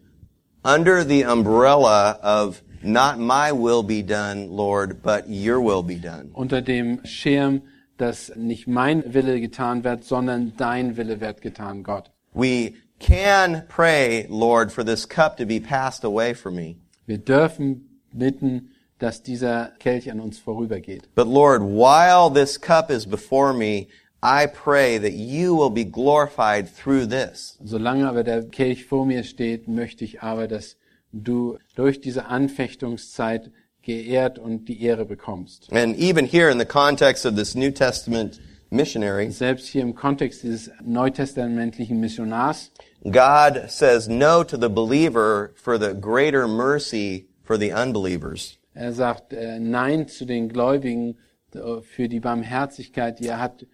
Under 0.64 1.04
the 1.04 1.24
umbrella 1.24 2.18
of 2.22 2.62
not 2.82 3.18
my 3.18 3.50
will 3.50 3.82
be 3.82 4.02
done, 4.02 4.48
Lord, 4.48 5.02
but 5.02 5.28
your 5.28 5.60
will 5.60 5.82
be 5.82 5.96
done. 5.96 6.30
Unter 6.34 6.62
dem 6.62 7.04
Schirm, 7.04 7.62
dass 7.96 8.32
nicht 8.36 8.68
mein 8.68 9.12
Wille 9.12 9.40
getan 9.40 9.82
wird, 9.82 10.04
sondern 10.04 10.52
dein 10.56 10.96
Wille 10.96 11.20
wird 11.20 11.42
getan, 11.42 11.82
Gott. 11.82 12.12
We 12.32 12.74
can 13.02 13.66
pray, 13.68 14.26
Lord, 14.30 14.72
for 14.72 14.84
this 14.84 15.04
cup 15.06 15.36
to 15.36 15.44
be 15.44 15.60
passed 15.60 16.04
away 16.04 16.34
from 16.34 16.54
me. 16.54 16.76
Wir 17.06 17.18
dürfen 17.18 18.00
bitten, 18.12 18.70
dass 18.98 19.22
dieser 19.22 19.72
Kelch 19.80 20.10
an 20.10 20.20
uns 20.20 20.38
vorübergeht. 20.38 21.02
But 21.14 21.26
Lord, 21.26 21.62
while 21.62 22.30
this 22.30 22.58
cup 22.58 22.90
is 22.90 23.04
before 23.04 23.52
me, 23.52 23.88
I 24.22 24.46
pray 24.46 24.98
that 24.98 25.14
you 25.14 25.56
will 25.56 25.70
be 25.70 25.84
glorified 25.84 26.68
through 26.68 27.06
this. 27.06 27.58
Solange 27.64 28.08
aber 28.08 28.22
der 28.22 28.44
Kelch 28.44 28.84
vor 28.84 29.04
mir 29.04 29.24
steht, 29.24 29.66
möchte 29.66 30.04
ich 30.04 30.22
aber, 30.22 30.46
dass 30.46 30.76
du 31.12 31.58
durch 31.74 32.00
diese 32.00 32.26
Anfechtungszeit 32.26 33.50
geehrt 33.82 34.38
und 34.38 34.68
die 34.68 34.80
Ehre 34.80 35.04
bekommst. 35.04 35.72
And 35.72 35.98
even 35.98 36.24
here 36.24 36.48
in 36.48 36.60
the 36.60 36.64
context 36.64 37.26
of 37.26 37.34
this 37.34 37.56
New 37.56 37.72
Testament 37.72 38.40
missionary, 38.70 39.30
Selbst 39.32 39.66
hier 39.66 39.82
im 39.82 39.96
Kontext 39.96 40.44
dieses 40.44 40.70
neutestamentlichen 40.84 41.98
Missionars 41.98 42.70
God 43.10 43.68
says 43.68 44.08
no 44.08 44.44
to 44.44 44.56
the 44.56 44.68
believer 44.68 45.54
for 45.56 45.76
the 45.78 45.92
greater 45.94 46.46
mercy 46.46 47.26
for 47.42 47.58
the 47.58 47.72
unbelievers. 47.72 48.58
Er 48.74 48.92
sagt 48.92 49.32
äh, 49.32 49.58
Nein 49.58 50.08
zu 50.08 50.24
den 50.24 50.48
Gläubigen 50.48 51.18
äh, 51.54 51.80
für 51.82 52.08
die 52.08 52.20
Barmherzigkeit, 52.20 53.18
die 53.18 53.26
er 53.26 53.40
hat 53.40 53.66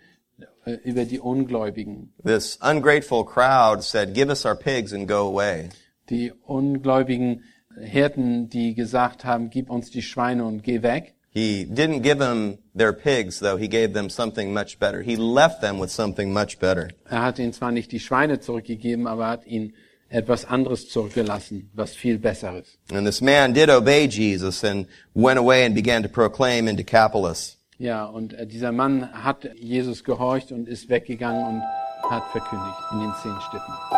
äh, 0.65 0.73
über 0.85 1.05
die 1.05 1.21
Ungläubigen. 1.21 2.15
This 2.25 2.59
ungrateful 2.63 3.25
crowd 3.25 3.83
said, 3.83 4.15
give 4.15 4.29
us 4.29 4.45
our 4.45 4.57
pigs 4.57 4.93
and 4.93 5.07
go 5.07 5.29
away. 5.29 5.69
Die 6.09 6.33
ungläubigen 6.33 7.45
Hirten, 7.81 8.49
die 8.49 8.75
gesagt 8.75 9.25
haben, 9.25 9.51
gib 9.51 9.71
uns 9.71 9.91
die 9.91 10.03
Schweine 10.03 10.45
und 10.47 10.63
geh 10.63 10.83
weg. 10.83 11.15
He 11.39 11.65
didn't 11.65 12.03
give 12.03 12.19
them 12.19 12.59
their 12.75 12.93
pigs, 12.93 13.39
though. 13.39 13.57
He 13.57 13.69
gave 13.69 13.93
them 13.93 14.11
something 14.11 14.53
much 14.53 14.81
better. 14.81 15.03
He 15.03 15.15
left 15.15 15.61
them 15.61 15.79
with 15.79 15.91
something 15.91 16.33
much 16.33 16.59
better. 16.59 16.91
Er 17.09 17.23
hat 17.23 17.39
ihnen 17.39 17.53
zwar 17.53 17.71
nicht 17.71 17.93
die 17.93 18.01
Schweine 18.01 18.41
zurückgegeben, 18.41 19.07
aber 19.07 19.25
er 19.25 19.31
hat 19.31 19.47
ihnen 19.47 19.73
etwas 20.09 20.45
anderes 20.45 20.89
zurückgelassen, 20.89 21.71
was 21.75 21.95
viel 21.95 22.19
besseres. 22.19 22.79
And 22.91 23.07
this 23.07 23.21
man 23.21 23.53
did 23.53 23.71
obey 23.71 24.09
Jesus 24.09 24.65
and 24.65 24.89
went 25.15 25.39
away 25.39 25.65
and 25.65 25.77
began 25.77 26.03
to 26.03 26.09
proclaim 26.09 26.67
in 26.67 26.77
Decapolis. 26.77 27.57
Ja, 27.79 28.07
und 28.07 28.33
äh, 28.33 28.45
dieser 28.45 28.73
Mann 28.73 29.13
hat 29.13 29.49
Jesus 29.55 30.03
gehorcht 30.03 30.51
und 30.51 30.67
ist 30.67 30.89
weggegangen 30.89 31.47
und 31.47 31.63
hat 32.11 32.25
verkündigt 32.33 32.79
in 32.93 33.01
den 33.01 33.13
zehn 33.23 33.41
Städten. 33.49 33.98